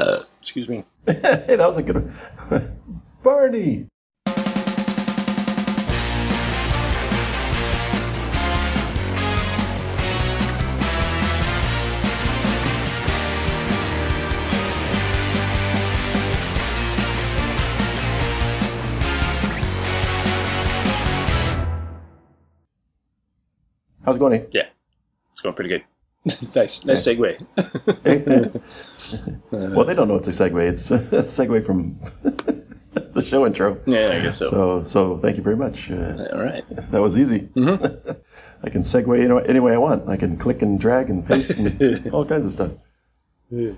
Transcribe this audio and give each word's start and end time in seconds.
Uh, 0.00 0.22
excuse 0.38 0.68
me. 0.68 0.84
hey, 1.06 1.56
that 1.56 1.58
was 1.58 1.76
a 1.76 1.82
good 1.82 1.96
one. 1.96 3.02
Barney. 3.24 3.86
How's 24.04 24.14
it 24.14 24.20
going? 24.20 24.46
Yeah, 24.52 24.68
it's 25.32 25.40
going 25.40 25.56
pretty 25.56 25.70
good. 25.70 25.82
nice, 26.54 26.84
nice 26.84 27.06
segue. 27.06 27.38
well, 29.50 29.84
they 29.84 29.94
don't 29.94 30.08
know 30.08 30.16
it's 30.16 30.28
a 30.28 30.32
segue. 30.32 30.68
It's 30.68 30.90
a 30.90 30.98
segue 31.24 31.64
from 31.64 31.98
the 33.14 33.22
show 33.22 33.46
intro. 33.46 33.78
Yeah, 33.86 34.08
I 34.10 34.20
guess 34.22 34.38
so. 34.38 34.50
So, 34.50 34.84
so 34.84 35.18
thank 35.18 35.36
you 35.36 35.42
very 35.42 35.56
much. 35.56 35.90
Uh, 35.90 36.28
All 36.32 36.42
right. 36.42 36.64
that 36.90 37.00
was 37.00 37.16
easy. 37.16 37.48
I 37.56 38.70
can 38.70 38.82
segue 38.82 39.18
any, 39.18 39.48
any 39.48 39.60
way 39.60 39.72
I 39.72 39.78
want. 39.78 40.08
I 40.08 40.16
can 40.16 40.36
click 40.36 40.62
and 40.62 40.78
drag 40.80 41.08
and 41.10 41.26
paste 41.26 41.50
and 41.50 42.12
all 42.12 42.24
kinds 42.24 42.44
of 42.44 42.52
stuff. 42.52 42.72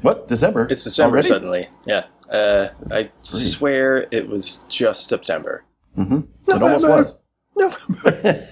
What? 0.02 0.26
December? 0.26 0.66
It's 0.70 0.84
December 0.84 1.16
Already? 1.16 1.28
suddenly. 1.28 1.68
Yeah. 1.86 2.06
Uh, 2.28 2.70
I 2.90 3.10
swear 3.22 4.08
it 4.10 4.26
was 4.28 4.60
just 4.68 5.08
September. 5.08 5.64
It 5.96 6.24
almost 6.48 6.86
was. 6.88 7.14
November. 7.56 8.48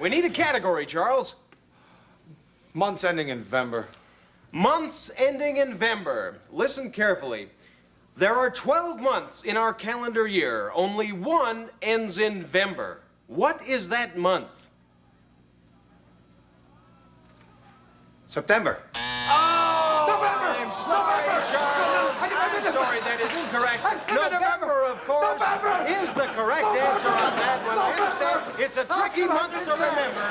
We 0.00 0.10
need 0.10 0.26
a 0.26 0.30
category, 0.30 0.84
Charles. 0.84 1.36
Months 2.74 3.04
ending 3.04 3.28
in 3.28 3.38
November. 3.38 3.86
Months 4.50 5.10
ending 5.16 5.58
in 5.58 5.70
November. 5.70 6.38
Listen 6.50 6.90
carefully. 6.90 7.48
There 8.16 8.34
are 8.34 8.50
12 8.50 9.00
months 9.00 9.42
in 9.42 9.56
our 9.56 9.72
calendar 9.72 10.26
year. 10.26 10.72
Only 10.74 11.12
one 11.12 11.70
ends 11.80 12.18
in 12.18 12.40
November. 12.40 13.00
What 13.28 13.64
is 13.66 13.88
that 13.90 14.18
month? 14.18 14.68
September. 18.26 18.80
I'm 22.54 22.62
sorry, 22.62 23.00
that 23.00 23.18
is 23.20 23.32
incorrect. 23.34 23.82
November, 24.08 24.84
of 24.86 25.02
course, 25.04 25.40
November. 25.40 25.74
is 25.90 26.08
the 26.14 26.26
correct 26.38 26.70
answer 26.74 27.08
on 27.10 27.34
that 27.36 27.58
one. 27.66 27.78
I 27.78 27.90
understand 27.92 28.38
it's 28.62 28.76
a 28.78 28.84
tricky 28.86 29.26
month 29.26 29.52
to 29.66 29.74
remember. 29.74 30.28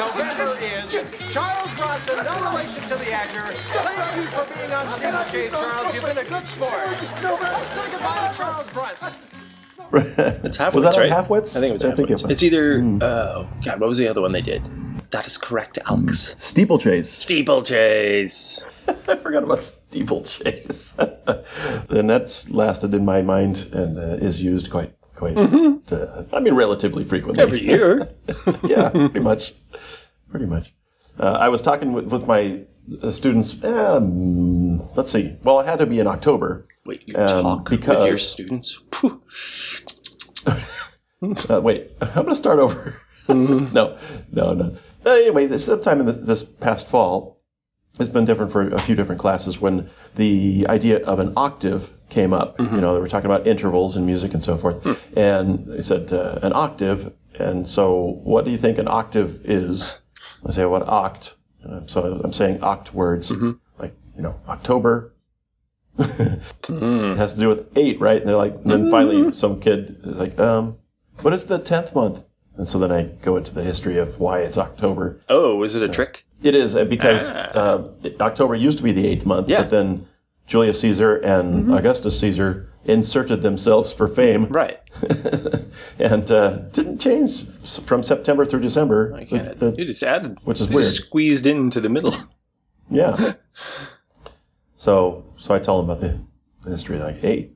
November 0.00 0.56
is. 0.64 0.88
Charles 1.32 1.72
Bronson, 1.76 2.16
no 2.24 2.34
relation 2.50 2.82
to 2.88 2.96
the 2.96 3.12
actor. 3.12 3.44
Thank 3.52 4.16
you 4.16 4.22
for 4.32 4.44
being 4.54 4.72
on 4.72 4.88
Steeplechase, 4.96 5.52
Charles. 5.52 5.94
You've 5.94 6.04
been 6.04 6.18
a 6.18 6.24
good 6.24 6.46
sport. 6.46 6.72
Let's 6.72 7.72
say 7.76 7.90
goodbye 7.92 8.28
to 8.32 8.36
Charles 8.36 8.70
Bronson. 8.70 9.12
It's 10.44 10.56
half 10.56 10.74
Was 10.74 10.84
that 10.84 10.96
right? 10.96 11.10
Halfwits? 11.10 11.56
I 11.56 11.60
think 11.60 11.70
it 11.70 11.72
was 11.72 11.84
I 11.84 11.94
think 11.94 12.08
halfwits. 12.08 12.20
it 12.20 12.22
was. 12.24 12.30
It's 12.32 12.42
either. 12.42 12.80
Hmm. 12.80 12.98
Uh, 13.00 13.06
oh 13.06 13.48
God, 13.64 13.80
what 13.80 13.88
was 13.88 13.98
the 13.98 14.08
other 14.08 14.20
one 14.20 14.32
they 14.32 14.42
did? 14.42 14.62
That 15.10 15.26
is 15.26 15.38
correct, 15.38 15.78
Alex. 15.86 16.32
Hmm. 16.32 16.38
Steeplechase. 16.38 17.08
Steeplechase. 17.10 18.64
I 19.08 19.16
forgot 19.16 19.42
about 19.44 19.62
steeplechase. 19.62 20.94
and 20.98 22.10
that's 22.10 22.48
lasted 22.50 22.94
in 22.94 23.04
my 23.04 23.22
mind 23.22 23.68
and 23.72 23.98
uh, 23.98 24.24
is 24.24 24.40
used 24.40 24.70
quite, 24.70 24.94
quite. 25.16 25.36
Uh, 25.36 26.24
I 26.32 26.40
mean, 26.40 26.54
relatively 26.54 27.04
frequently. 27.04 27.42
Every 27.42 27.62
year. 27.64 28.10
yeah, 28.64 28.90
pretty 28.90 29.20
much. 29.20 29.54
Pretty 30.30 30.46
much. 30.46 30.72
Uh, 31.18 31.32
I 31.32 31.48
was 31.48 31.62
talking 31.62 31.92
with, 31.92 32.06
with 32.06 32.26
my 32.26 32.60
uh, 33.02 33.12
students. 33.12 33.62
Um, 33.64 34.88
let's 34.94 35.10
see. 35.10 35.36
Well, 35.42 35.60
it 35.60 35.66
had 35.66 35.78
to 35.80 35.86
be 35.86 35.98
in 36.00 36.06
October. 36.06 36.66
Wait, 36.86 37.02
you 37.06 37.16
Um, 37.16 37.42
talk 37.42 37.70
with 37.70 37.84
your 37.86 38.18
students? 38.18 38.78
Phew. 38.94 39.20
Uh, 40.46 41.60
wait, 41.60 41.90
I'm 42.00 42.12
going 42.14 42.28
to 42.28 42.34
start 42.36 42.58
over. 42.60 43.00
no, 43.28 43.98
no, 44.32 44.52
no. 44.54 44.76
Uh, 45.04 45.10
anyway, 45.10 45.46
this 45.46 45.64
sometime 45.64 46.00
in 46.00 46.06
the, 46.06 46.12
this 46.12 46.44
past 46.44 46.86
fall, 46.88 47.37
it's 47.98 48.08
been 48.08 48.24
different 48.24 48.52
for 48.52 48.68
a 48.68 48.80
few 48.82 48.94
different 48.94 49.20
classes 49.20 49.60
when 49.60 49.90
the 50.16 50.66
idea 50.68 51.04
of 51.04 51.18
an 51.18 51.32
octave 51.36 51.92
came 52.08 52.32
up. 52.32 52.58
You 52.58 52.80
know, 52.80 52.94
they 52.94 53.00
were 53.00 53.08
talking 53.08 53.30
about 53.30 53.46
intervals 53.46 53.96
in 53.96 54.06
music 54.06 54.34
and 54.34 54.42
so 54.42 54.56
forth. 54.56 54.84
And 55.16 55.66
they 55.66 55.82
said 55.82 56.12
uh, 56.12 56.38
an 56.42 56.52
octave. 56.54 57.12
And 57.34 57.68
so, 57.68 58.20
what 58.24 58.44
do 58.44 58.50
you 58.50 58.58
think 58.58 58.78
an 58.78 58.88
octave 58.88 59.40
is? 59.44 59.92
I 60.46 60.52
say, 60.52 60.64
what 60.64 60.86
oct? 60.86 61.32
Uh, 61.68 61.80
so 61.86 62.20
I'm 62.24 62.32
saying 62.32 62.58
oct 62.60 62.92
words, 62.92 63.30
like, 63.78 63.94
you 64.16 64.22
know, 64.22 64.40
October. 64.48 65.12
It 65.98 66.40
has 66.68 67.34
to 67.34 67.38
do 67.40 67.48
with 67.48 67.66
eight, 67.76 68.00
right? 68.00 68.20
And 68.20 68.28
they're 68.28 68.36
like, 68.36 68.54
and 68.54 68.70
then 68.70 68.90
finally 68.90 69.32
some 69.32 69.60
kid 69.60 70.00
is 70.04 70.16
like, 70.18 70.38
um, 70.38 70.78
what 71.22 71.34
is 71.34 71.46
the 71.46 71.58
10th 71.58 71.94
month? 71.94 72.24
And 72.56 72.68
so 72.68 72.78
then 72.78 72.90
I 72.92 73.04
go 73.22 73.36
into 73.36 73.52
the 73.52 73.62
history 73.64 73.98
of 73.98 74.18
why 74.18 74.40
it's 74.40 74.56
October. 74.58 75.20
Oh, 75.28 75.62
is 75.62 75.74
it 75.74 75.82
a 75.82 75.88
trick? 75.88 76.24
It 76.42 76.54
is 76.54 76.76
uh, 76.76 76.84
because 76.84 77.22
uh, 77.22 77.88
October 78.20 78.54
used 78.54 78.78
to 78.78 78.84
be 78.84 78.92
the 78.92 79.06
eighth 79.06 79.26
month, 79.26 79.48
Yeah. 79.48 79.62
but 79.62 79.70
then 79.70 80.06
Julius 80.46 80.80
Caesar 80.80 81.16
and 81.16 81.72
Augustus 81.74 82.18
Caesar 82.20 82.72
inserted 82.84 83.42
themselves 83.42 83.92
for 83.92 84.08
fame, 84.08 84.46
Right. 84.46 84.78
and 85.98 86.30
uh, 86.30 86.50
didn't 86.72 86.98
change 87.00 87.44
from 87.84 88.02
September 88.02 88.46
through 88.46 88.60
December. 88.60 89.12
I 89.14 89.24
can't. 89.24 89.58
the- 89.58 89.74
you 89.76 89.84
just 89.84 90.02
added. 90.02 90.38
which 90.44 90.60
is 90.60 90.68
weird. 90.68 90.86
Squeezed 90.86 91.44
into 91.46 91.80
the 91.80 91.88
middle. 91.88 92.16
yeah. 92.90 93.34
so 94.76 95.24
so 95.36 95.54
I 95.54 95.58
tell 95.58 95.80
them 95.82 95.90
about 95.90 96.00
the, 96.00 96.18
the 96.64 96.70
history. 96.70 96.98
Like, 96.98 97.20
hey, 97.20 97.50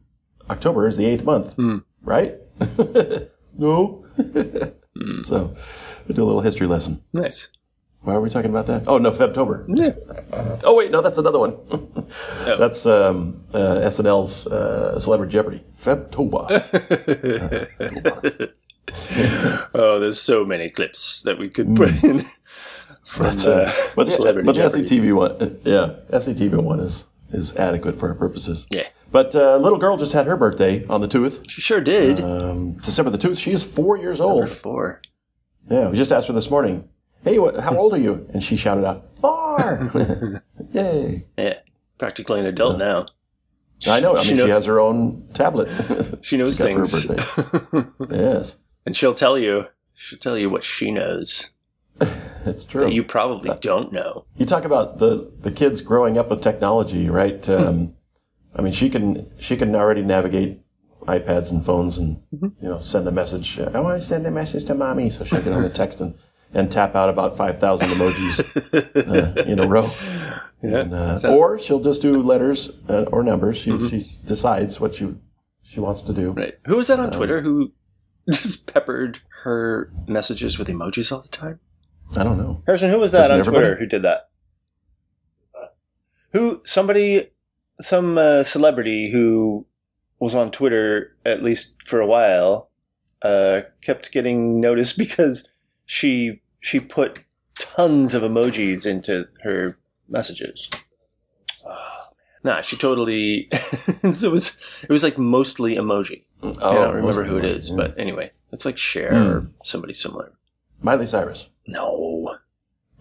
October 0.50 0.86
is 0.88 0.96
the 0.96 1.06
eighth 1.06 1.24
month, 1.24 1.54
right? 2.02 2.34
no. 3.56 4.04
So 5.24 5.56
we 6.06 6.14
do 6.14 6.24
a 6.24 6.26
little 6.26 6.40
history 6.42 6.66
lesson. 6.66 7.02
Nice. 7.12 7.48
Why 8.02 8.14
are 8.14 8.20
we 8.20 8.30
talking 8.30 8.50
about 8.50 8.66
that? 8.66 8.84
Oh 8.88 8.98
no, 8.98 9.12
Febtober. 9.12 9.64
Yeah. 9.68 9.92
Oh 10.64 10.74
wait, 10.74 10.90
no, 10.90 11.00
that's 11.02 11.18
another 11.18 11.38
one. 11.38 11.56
That's 12.44 12.84
um, 12.84 13.44
uh, 13.54 13.58
SNL's 13.88 14.46
uh, 14.46 14.98
Celebrity 15.00 15.32
Jeopardy. 15.32 15.64
Febtober. 15.82 16.48
Oh, 19.74 19.98
there's 20.00 20.20
so 20.20 20.44
many 20.44 20.68
clips 20.68 21.22
that 21.22 21.38
we 21.38 21.48
could 21.48 21.74
put 21.74 21.90
in 22.02 22.28
from 23.06 23.26
That's, 23.26 23.46
uh, 23.46 23.52
uh, 23.74 23.90
but 23.96 24.06
the, 24.06 24.12
Celebrity 24.12 24.44
but 24.46 24.52
the 24.54 24.60
Jeopardy. 24.68 24.84
SCTV 24.84 25.14
one, 25.14 25.30
uh, 25.40 25.50
yeah, 25.64 26.18
SCTV 26.18 26.62
one 26.62 26.80
is 26.80 27.04
is 27.32 27.56
adequate 27.56 27.98
for 27.98 28.08
our 28.08 28.14
purposes. 28.14 28.66
Yeah, 28.70 28.88
But 29.10 29.34
uh, 29.34 29.56
little 29.56 29.78
girl 29.78 29.96
just 29.96 30.12
had 30.12 30.26
her 30.26 30.36
birthday 30.36 30.84
on 30.88 31.00
the 31.00 31.08
tooth, 31.08 31.42
she 31.48 31.62
sure 31.62 31.80
did. 31.80 32.20
um, 32.20 32.72
December 32.84 33.10
the 33.10 33.16
tooth. 33.18 33.38
She 33.38 33.52
is 33.52 33.64
four 33.64 33.96
years 33.96 34.18
Number 34.18 34.34
old. 34.42 34.50
four. 34.50 35.00
Yeah, 35.70 35.88
we 35.88 35.96
just 35.96 36.12
asked 36.12 36.26
her 36.26 36.34
this 36.34 36.50
morning. 36.50 36.88
Hey, 37.24 37.38
what, 37.38 37.58
how 37.58 37.76
old 37.76 37.92
are 37.94 37.98
you? 37.98 38.26
And 38.32 38.42
she 38.42 38.56
shouted 38.56 38.84
out, 38.84 39.08
four! 39.20 40.42
Yay! 40.72 41.26
Yeah, 41.38 41.54
practically 41.98 42.40
an 42.40 42.46
adult 42.46 42.78
now. 42.78 43.06
I 43.86 44.00
know. 44.00 44.16
I 44.16 44.22
She 44.22 44.34
mean, 44.34 44.46
she, 44.46 44.50
has 44.50 44.64
her 44.66 44.78
own 44.80 45.28
tablet. 45.34 45.68
She 46.22 46.36
knows 46.36 46.56
got 46.56 46.70
for 46.70 46.78
her 46.78 46.84
things, 46.86 47.06
birthday. 47.06 47.84
yes, 48.10 48.56
and 48.86 48.96
she'll 48.96 49.14
tell 49.14 49.38
you. 49.38 49.66
She'll 49.94 50.18
tell 50.18 50.38
you 50.38 50.48
what 50.50 50.64
she 50.64 50.90
knows 50.90 51.50
it's 52.46 52.64
true. 52.64 52.84
that 52.84 52.92
you 52.92 53.02
probably 53.04 53.50
don't 53.60 53.92
know. 53.92 54.24
You 54.36 54.46
talk 54.46 54.64
about 54.64 54.98
the 54.98 55.30
the 55.40 55.50
kids 55.50 55.80
growing 55.80 56.18
up 56.18 56.30
with 56.30 56.42
technology, 56.42 57.08
right? 57.08 57.46
Um, 57.48 57.94
I 58.54 58.62
mean, 58.62 58.72
she 58.72 58.90
can 58.90 59.30
she 59.38 59.56
can 59.56 59.74
already 59.74 60.02
navigate 60.02 60.60
iPads 61.02 61.50
and 61.50 61.64
phones, 61.64 61.98
and 61.98 62.22
you 62.30 62.52
know, 62.60 62.80
send 62.80 63.06
a 63.08 63.12
message. 63.12 63.58
uh, 63.58 63.70
I 63.74 63.80
want 63.80 64.00
to 64.00 64.08
send 64.08 64.26
a 64.26 64.30
message 64.30 64.66
to 64.66 64.74
mommy, 64.74 65.10
so 65.10 65.24
she 65.24 65.36
can 65.40 65.52
only 65.52 65.70
text 65.70 66.00
and, 66.00 66.14
and 66.54 66.70
tap 66.70 66.94
out 66.94 67.08
about 67.08 67.36
five 67.36 67.58
thousand 67.60 67.90
emojis 67.90 68.38
uh, 69.08 69.42
in 69.42 69.58
a 69.58 69.66
row. 69.66 69.90
Yeah. 70.64 70.78
And, 70.82 70.94
uh, 70.94 71.18
or 71.28 71.58
she'll 71.58 71.80
just 71.80 72.02
do 72.02 72.22
letters 72.22 72.70
uh, 72.88 73.02
or 73.10 73.24
numbers. 73.24 73.58
She 73.58 73.76
she 73.88 74.04
decides 74.24 74.78
what 74.78 74.94
she 74.94 75.12
she 75.64 75.80
wants 75.80 76.02
to 76.02 76.12
do. 76.12 76.30
Right. 76.30 76.56
Who 76.66 76.76
was 76.76 76.86
that 76.86 77.00
Um, 77.00 77.06
on 77.06 77.10
Twitter 77.10 77.40
who 77.40 77.72
just 78.30 78.66
peppered 78.66 79.18
her 79.42 79.90
messages 80.06 80.58
with 80.58 80.68
emojis 80.68 81.10
all 81.10 81.22
the 81.22 81.26
time? 81.26 81.58
I 82.16 82.22
don't 82.22 82.38
know. 82.38 82.62
Harrison, 82.64 82.90
who 82.90 83.00
was 83.00 83.10
that 83.10 83.22
Doesn't 83.22 83.34
on 83.34 83.40
everybody? 83.40 83.64
Twitter 83.64 83.76
who 83.80 83.86
did 83.86 84.02
that? 84.02 84.28
Who 86.32 86.62
somebody 86.64 87.30
some 87.80 88.16
uh, 88.16 88.44
celebrity 88.44 89.10
who 89.10 89.66
was 90.20 90.34
on 90.34 90.52
Twitter 90.52 91.16
at 91.24 91.42
least 91.42 91.70
for 91.84 92.00
a 92.00 92.06
while 92.06 92.70
uh, 93.22 93.62
kept 93.80 94.12
getting 94.12 94.60
noticed 94.60 94.96
because 94.98 95.44
she 95.86 96.40
she 96.62 96.80
put 96.80 97.18
tons 97.58 98.14
of 98.14 98.22
emojis 98.22 98.86
into 98.86 99.28
her 99.42 99.76
messages. 100.08 100.68
Oh. 101.66 101.76
Nah, 102.44 102.62
she 102.62 102.76
totally. 102.76 103.48
it 103.52 104.30
was 104.30 104.50
it 104.82 104.88
was 104.90 105.02
like 105.02 105.18
mostly 105.18 105.76
emoji. 105.76 106.24
Oh, 106.42 106.54
I 106.60 106.74
don't 106.74 106.94
remember 106.96 107.24
who 107.24 107.36
it 107.36 107.44
is, 107.44 107.68
yeah. 107.70 107.76
but 107.76 107.98
anyway, 107.98 108.32
it's 108.52 108.64
like 108.64 108.78
Cher 108.78 109.10
Hmm. 109.10 109.28
or 109.28 109.50
somebody 109.64 109.92
similar. 109.94 110.32
Miley 110.80 111.06
Cyrus. 111.06 111.46
No, 111.66 112.36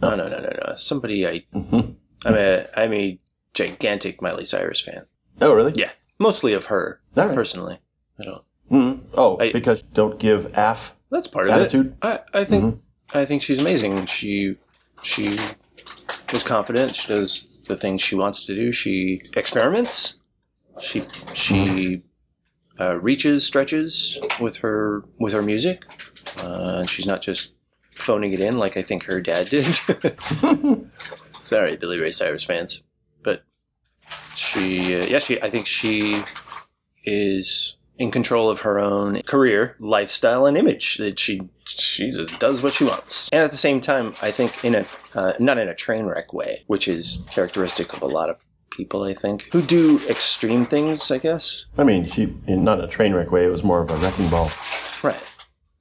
no, 0.01 0.15
no, 0.15 0.27
no, 0.27 0.39
no, 0.39 0.49
no. 0.67 0.75
Somebody 0.75 1.25
I 1.27 1.45
Mhm. 1.55 1.95
I'm 2.25 2.35
a 2.35 2.67
I'm 2.75 2.93
a 2.93 3.19
gigantic 3.53 4.21
Miley 4.21 4.45
Cyrus 4.45 4.79
fan. 4.81 5.05
Oh, 5.39 5.53
really? 5.53 5.73
Yeah, 5.75 5.91
mostly 6.19 6.53
of 6.53 6.65
her 6.65 6.99
right. 7.15 7.33
personally. 7.33 7.79
I 8.19 8.25
don't. 8.25 8.43
Mhm. 8.71 8.99
Oh, 9.15 9.37
I- 9.39 9.51
because 9.51 9.81
don't 9.93 10.19
give 10.19 10.53
af. 10.55 10.93
That's 11.09 11.27
part 11.27 11.47
of 11.47 11.53
Attitude? 11.53 11.87
it. 11.87 11.93
I, 12.03 12.19
I 12.33 12.45
think 12.45 12.79
I 13.13 13.25
think 13.25 13.41
she's 13.41 13.59
amazing. 13.59 14.05
She 14.05 14.55
she 15.01 15.37
is 16.33 16.43
confident. 16.43 16.95
She 16.95 17.07
does 17.07 17.47
the 17.67 17.75
things 17.75 18.01
she 18.01 18.15
wants 18.15 18.45
to 18.45 18.55
do. 18.55 18.71
She 18.71 19.21
experiments. 19.35 20.15
She 20.79 21.05
she 21.33 22.03
uh, 22.79 22.97
reaches, 22.97 23.45
stretches 23.45 24.17
with 24.39 24.57
her 24.57 25.03
with 25.19 25.33
her 25.33 25.41
music. 25.41 25.83
Uh, 26.37 26.85
she's 26.85 27.05
not 27.05 27.21
just 27.21 27.51
phoning 27.95 28.33
it 28.33 28.39
in 28.39 28.57
like 28.57 28.77
I 28.77 28.81
think 28.81 29.03
her 29.03 29.21
dad 29.21 29.49
did. 29.49 29.79
Sorry, 31.39 31.75
Billy 31.75 31.99
Ray 31.99 32.11
Cyrus 32.11 32.43
fans, 32.43 32.81
but 33.23 33.43
she 34.35 34.95
uh, 34.95 35.05
yeah 35.05 35.19
she 35.19 35.41
I 35.41 35.49
think 35.49 35.67
she 35.67 36.23
is 37.03 37.75
in 38.01 38.11
control 38.11 38.49
of 38.49 38.61
her 38.61 38.79
own 38.79 39.21
career, 39.23 39.75
lifestyle, 39.79 40.45
and 40.45 40.57
image. 40.57 40.97
That 40.97 41.19
she 41.19 41.41
she 41.65 42.11
just 42.11 42.39
does 42.39 42.61
what 42.61 42.73
she 42.73 42.83
wants, 42.83 43.29
and 43.31 43.43
at 43.43 43.51
the 43.51 43.57
same 43.57 43.79
time, 43.81 44.15
I 44.21 44.31
think 44.31 44.63
in 44.65 44.75
a 44.75 44.85
uh, 45.13 45.33
not 45.39 45.57
in 45.57 45.67
a 45.67 45.75
train 45.75 46.05
wreck 46.05 46.33
way, 46.33 46.63
which 46.67 46.87
is 46.87 47.19
characteristic 47.31 47.93
of 47.93 48.01
a 48.01 48.07
lot 48.07 48.29
of 48.29 48.37
people. 48.71 49.03
I 49.03 49.13
think 49.13 49.47
who 49.51 49.61
do 49.61 49.99
extreme 50.09 50.65
things. 50.65 51.11
I 51.11 51.17
guess 51.19 51.65
I 51.77 51.83
mean, 51.83 52.09
she 52.09 52.33
in 52.47 52.63
not 52.63 52.83
a 52.83 52.87
train 52.87 53.13
wreck 53.13 53.31
way. 53.31 53.45
It 53.45 53.49
was 53.51 53.63
more 53.63 53.81
of 53.81 53.89
a 53.91 53.97
wrecking 53.97 54.29
ball. 54.29 54.51
right. 55.03 55.21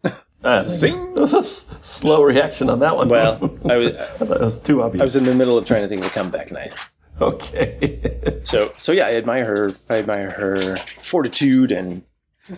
Uh, 0.43 0.63
Zing. 0.63 0.95
It 1.15 1.21
was 1.21 1.35
a 1.35 1.39
s- 1.45 1.67
slow 1.83 2.23
reaction 2.23 2.71
on 2.71 2.79
that 2.79 2.97
one. 2.97 3.11
Well, 3.11 3.35
I 3.69 3.77
was 3.83 3.93
I 3.95 4.25
thought 4.25 4.41
was 4.41 4.59
too 4.59 4.83
obvious. 4.83 5.03
I 5.03 5.05
was 5.05 5.15
in 5.15 5.25
the 5.25 5.35
middle 5.35 5.59
of 5.59 5.67
trying 5.67 5.83
to 5.83 5.89
think 5.89 6.03
of 6.03 6.11
a 6.11 6.15
comeback 6.15 6.51
night. 6.51 6.73
okay. 7.21 8.01
So 8.45 8.73
so 8.81 8.91
yeah, 8.93 9.07
I 9.07 9.13
admire 9.17 9.45
her. 9.45 9.75
I 9.91 9.97
admire 9.99 10.31
her 10.31 10.77
fortitude 11.05 11.71
and 11.73 12.03
uh, 12.49 12.55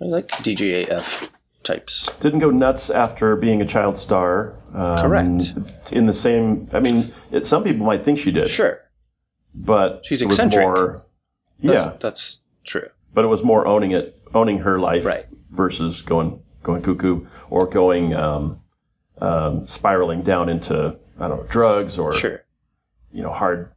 I 0.00 0.04
like 0.04 0.28
DGAF 0.28 1.28
types. 1.62 2.08
Didn't 2.20 2.40
go 2.40 2.50
nuts 2.50 2.90
after 2.90 3.36
being 3.36 3.62
a 3.62 3.66
child 3.66 3.98
star. 3.98 4.54
Um, 4.74 5.02
Correct. 5.02 5.92
In 5.92 6.06
the 6.06 6.14
same, 6.14 6.68
I 6.72 6.80
mean, 6.80 7.12
it, 7.30 7.46
some 7.46 7.62
people 7.64 7.84
might 7.86 8.04
think 8.04 8.18
she 8.18 8.30
did, 8.32 8.48
Sure, 8.50 8.80
but 9.54 10.04
She's 10.04 10.22
eccentric. 10.22 10.64
more- 10.66 11.04
That's- 11.62 11.86
yeah, 11.92 11.96
that's 12.00 12.38
true. 12.64 12.88
but 13.14 13.24
it 13.24 13.28
was 13.28 13.42
more 13.42 13.66
owning 13.66 13.92
it, 13.92 14.20
owning 14.34 14.58
her 14.60 14.78
life, 14.80 15.04
Right. 15.04 15.26
versus 15.50 16.00
going 16.02 16.42
going 16.62 16.82
cuckoo 16.82 17.26
or 17.50 17.66
going 17.66 18.14
um, 18.14 18.60
um, 19.20 19.66
spiraling 19.68 20.22
down 20.22 20.48
into 20.48 20.96
I 21.20 21.28
don't 21.28 21.38
know 21.42 21.46
drugs 21.48 21.98
or 21.98 22.12
Sure. 22.14 22.42
you 23.12 23.22
know 23.22 23.32
hard 23.32 23.70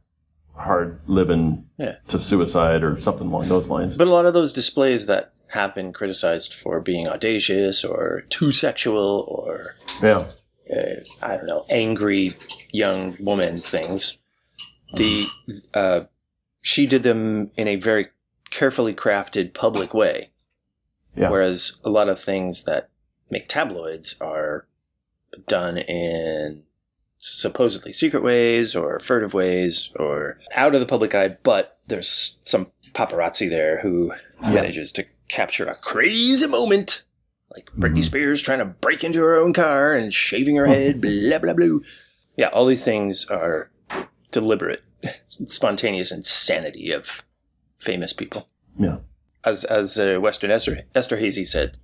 hard 0.56 1.00
living 1.06 1.66
Yeah. 1.78 1.96
to 2.08 2.18
suicide 2.18 2.82
or 2.82 2.98
something 3.00 3.28
along 3.28 3.48
those 3.48 3.68
lines. 3.68 3.96
But 3.96 4.06
a 4.06 4.10
lot 4.10 4.26
of 4.26 4.34
those 4.34 4.52
displays 4.52 5.06
that 5.06 5.32
have 5.48 5.74
been 5.74 5.92
criticized 5.92 6.54
for 6.54 6.80
being 6.80 7.06
audacious 7.08 7.84
or 7.84 8.22
too 8.30 8.52
sexual 8.52 9.24
or 9.28 9.76
yeah, 10.02 10.26
uh, 10.74 11.02
I 11.22 11.36
don't 11.36 11.46
know 11.46 11.64
angry 11.70 12.36
young 12.72 13.16
woman 13.20 13.60
things, 13.60 14.16
the 14.94 15.26
uh, 15.74 16.00
she 16.62 16.86
did 16.86 17.02
them 17.04 17.50
in 17.56 17.68
a 17.68 17.76
very 17.76 18.08
carefully 18.50 18.92
crafted 18.94 19.54
public 19.54 19.94
way. 19.94 20.30
Yeah. 21.16 21.30
Whereas 21.30 21.72
a 21.84 21.90
lot 21.90 22.08
of 22.08 22.20
things 22.20 22.64
that 22.64 22.88
make 23.30 23.48
tabloids 23.48 24.16
are 24.20 24.66
done 25.48 25.78
in 25.78 26.62
supposedly 27.26 27.92
secret 27.92 28.22
ways 28.22 28.74
or 28.74 28.98
furtive 29.00 29.34
ways 29.34 29.90
or 29.96 30.38
out 30.54 30.74
of 30.74 30.80
the 30.80 30.86
public 30.86 31.14
eye, 31.14 31.28
but 31.42 31.78
there's 31.88 32.36
some 32.44 32.66
paparazzi 32.94 33.48
there 33.48 33.78
who 33.80 34.12
manages 34.40 34.90
to 34.92 35.04
capture 35.28 35.66
a 35.66 35.74
crazy 35.76 36.46
moment. 36.46 37.02
Like 37.50 37.70
Britney 37.78 38.04
Spears 38.04 38.42
trying 38.42 38.58
to 38.58 38.64
break 38.64 39.02
into 39.04 39.20
her 39.20 39.36
own 39.36 39.52
car 39.52 39.94
and 39.94 40.12
shaving 40.12 40.56
her 40.56 40.66
head, 40.66 41.00
blah, 41.00 41.38
blah, 41.38 41.54
blah. 41.54 41.78
Yeah, 42.36 42.48
all 42.48 42.66
these 42.66 42.84
things 42.84 43.26
are 43.26 43.70
deliberate, 44.30 44.82
spontaneous 45.26 46.12
insanity 46.12 46.90
of 46.90 47.22
famous 47.78 48.12
people 48.12 48.48
yeah. 48.78 48.96
as 49.44 49.64
as 49.64 49.98
uh, 49.98 50.18
Western 50.20 50.50
Esther 50.50 50.82
Esther 50.94 51.16
Hazy 51.16 51.44
said, 51.44 51.76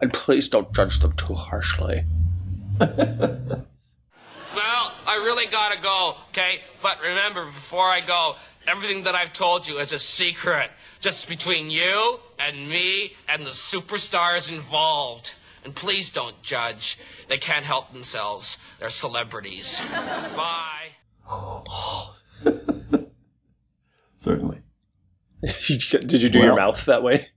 and 0.00 0.12
please 0.12 0.48
don't 0.48 0.74
judge 0.74 1.00
them 1.00 1.12
too 1.12 1.34
harshly. 1.34 2.04
Well, 5.04 5.20
I 5.20 5.24
really 5.24 5.46
gotta 5.46 5.80
go, 5.80 6.16
okay? 6.30 6.60
But 6.82 7.00
remember, 7.00 7.44
before 7.44 7.86
I 7.86 8.00
go, 8.00 8.36
everything 8.66 9.04
that 9.04 9.14
I've 9.14 9.32
told 9.32 9.66
you 9.68 9.78
is 9.78 9.92
a 9.92 9.98
secret. 9.98 10.70
Just 11.00 11.28
between 11.28 11.70
you 11.70 12.20
and 12.38 12.68
me 12.68 13.12
and 13.28 13.44
the 13.44 13.50
superstars 13.50 14.50
involved. 14.50 15.36
And 15.64 15.74
please 15.74 16.10
don't 16.10 16.40
judge. 16.42 16.98
They 17.28 17.38
can't 17.38 17.64
help 17.64 17.92
themselves. 17.92 18.58
They're 18.78 18.88
celebrities. 18.88 19.82
Bye. 20.36 20.90
Certainly. 24.16 24.58
Did 25.42 26.22
you 26.22 26.28
do 26.30 26.38
your 26.38 26.56
mouth 26.56 26.84
that 26.86 27.02
way? 27.02 27.28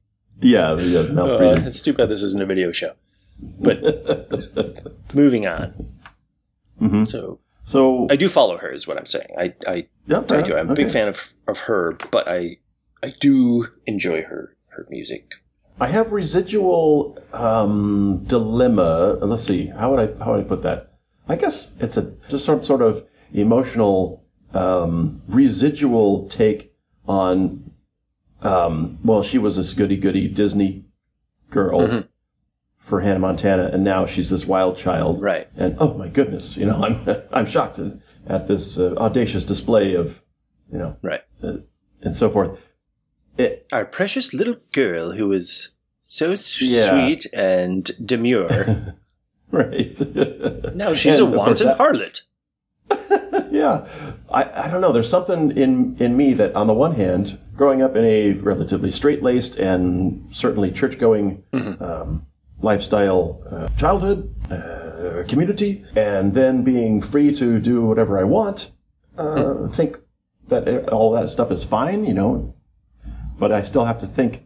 Yeah, 0.42 0.76
the 0.76 1.00
uh, 1.10 1.14
mouth 1.14 1.30
Uh, 1.32 1.38
breathing. 1.38 1.64
it's 1.66 1.82
too 1.82 1.94
bad 1.94 2.10
this 2.10 2.22
isn't 2.22 2.42
a 2.42 2.46
video 2.46 2.72
show. 2.72 2.94
But 3.40 3.82
moving 5.14 5.46
on. 5.48 5.92
Mm-hmm. 6.82 7.06
So 7.06 7.40
So 7.68 8.08
I 8.10 8.16
do 8.16 8.30
follow 8.30 8.58
her, 8.58 8.72
is 8.72 8.88
what 8.88 8.98
I'm 8.98 9.06
saying. 9.06 9.28
I 9.38 9.54
I, 9.68 9.88
yeah, 10.08 10.24
I 10.30 10.42
do. 10.42 10.56
I'm 10.56 10.70
a 10.70 10.74
big 10.74 10.90
fan 10.90 11.10
of, 11.10 11.20
of 11.50 11.58
her, 11.60 11.98
but 12.12 12.28
I 12.28 12.58
I 13.04 13.14
do 13.20 13.68
enjoy 13.86 14.24
her 14.24 14.56
her 14.70 14.88
music. 14.90 15.34
I 15.80 15.88
have 15.88 16.14
residual 16.14 17.20
um, 17.34 18.24
dilemma. 18.26 19.18
Let's 19.22 19.44
see. 19.44 19.68
How 19.68 19.92
would 19.92 20.00
I 20.00 20.24
how 20.24 20.32
would 20.32 20.46
I 20.46 20.48
put 20.48 20.64
that? 20.64 20.94
I 21.28 21.36
guess 21.36 21.68
it's 21.80 21.98
a 21.98 22.14
just 22.30 22.46
some 22.46 22.64
sort 22.64 22.82
of 22.82 23.04
emotional 23.34 24.24
um, 24.54 25.22
residual 25.28 26.30
take 26.30 26.74
on. 27.06 27.72
Um, 28.42 29.00
well, 29.04 29.24
she 29.24 29.38
was 29.38 29.58
this 29.58 29.74
goody 29.74 29.98
goody 29.98 30.30
Disney 30.30 30.86
girl 31.50 31.82
Mm-hmm. 31.82 32.07
For 32.88 33.02
Hannah 33.02 33.20
Montana, 33.20 33.70
and 33.74 33.84
now 33.84 34.06
she's 34.06 34.30
this 34.30 34.46
wild 34.46 34.78
child. 34.78 35.22
Right. 35.22 35.48
And 35.58 35.76
oh 35.80 35.94
my 35.94 36.08
goodness, 36.08 36.56
you 36.58 36.66
know, 36.66 36.82
I'm 36.86 37.06
I'm 37.32 37.46
shocked 37.46 37.80
at, 38.28 38.48
this 38.48 38.78
uh, 38.78 38.94
audacious 38.98 39.44
display 39.46 39.94
of, 39.96 40.22
you 40.72 40.78
know, 40.80 40.96
Right. 41.02 41.22
uh, 41.44 41.58
and 42.02 42.16
so 42.16 42.30
forth. 42.30 42.58
It, 43.38 43.68
Our 43.72 43.86
precious 43.86 44.34
little 44.34 44.56
girl 44.72 45.12
who 45.12 45.32
is 45.34 45.70
so 46.08 46.36
Yeah. 46.60 46.90
sweet 46.90 47.26
and 47.34 47.92
demure. 48.04 48.96
right. 49.52 50.76
now 50.76 50.94
she's 50.96 51.20
And 51.20 51.34
a 51.34 51.38
wanton 51.38 51.68
that- 51.68 51.78
harlot. 51.78 52.22
yeah, 53.52 53.86
I, 54.32 54.68
I 54.68 54.72
don't 54.72 54.80
know. 54.80 54.94
There's 54.94 55.10
something 55.10 55.52
in 55.58 55.98
in 56.00 56.16
me 56.16 56.34
that, 56.36 56.56
on 56.56 56.68
the 56.68 56.74
one 56.74 56.94
hand, 56.96 57.38
growing 57.56 57.82
up 57.82 57.98
in 57.98 58.06
a 58.06 58.32
relatively 58.34 58.92
straight 58.94 59.22
laced 59.22 59.58
and 59.58 60.26
certainly 60.32 60.72
church 60.72 60.98
going 60.98 61.44
um, 61.82 62.26
lifestyle 62.62 63.42
uh, 63.52 63.68
childhood 63.78 64.34
uh, 64.52 65.24
community, 65.28 65.86
and 65.96 66.34
then 66.34 66.64
being 66.64 67.02
free 67.02 67.34
to 67.36 67.60
do 67.60 67.86
whatever 67.86 68.18
I 68.20 68.24
want, 68.24 68.72
uh, 69.18 69.68
think 69.70 69.98
that 70.48 70.90
all 70.90 71.12
that 71.12 71.30
stuff 71.30 71.52
is 71.52 71.64
fine, 71.64 72.06
you 72.06 72.14
know. 72.14 72.56
But 73.40 73.52
I 73.52 73.62
still 73.64 73.86
have 73.86 74.00
to 74.00 74.08
think. 74.08 74.44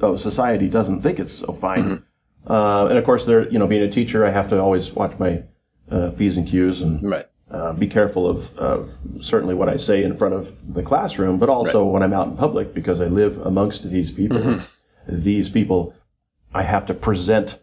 Oh, 0.00 0.16
society 0.16 0.68
doesn't 0.68 1.02
think 1.02 1.18
it's 1.18 1.32
so 1.32 1.52
fine. 1.52 2.04
Uh, 2.48 2.86
and 2.86 2.96
of 2.98 3.04
course, 3.04 3.26
there, 3.26 3.48
you 3.50 3.58
know, 3.58 3.66
being 3.66 3.82
a 3.82 3.90
teacher, 3.90 4.24
I 4.24 4.30
have 4.30 4.48
to 4.50 4.60
always 4.60 4.92
watch 4.92 5.18
my 5.18 5.42
uh, 5.90 6.10
p's 6.10 6.36
and 6.36 6.46
q's 6.48 6.80
and 6.82 7.02
Right. 7.10 7.26
uh, 7.50 7.72
be 7.72 7.88
careful 7.88 8.28
of, 8.28 8.56
of 8.56 8.92
certainly 9.20 9.54
what 9.54 9.68
I 9.68 9.76
say 9.76 10.02
in 10.04 10.16
front 10.16 10.34
of 10.34 10.52
the 10.72 10.82
classroom, 10.82 11.38
but 11.38 11.48
also 11.48 11.84
when 11.84 12.02
I'm 12.02 12.12
out 12.12 12.28
in 12.28 12.36
public 12.36 12.72
because 12.74 13.00
I 13.00 13.06
live 13.06 13.38
amongst 13.44 13.90
these 13.90 14.10
people. 14.12 14.60
These 15.08 15.48
people, 15.48 15.94
I 16.54 16.62
have 16.62 16.86
to 16.86 16.94
present 16.94 17.58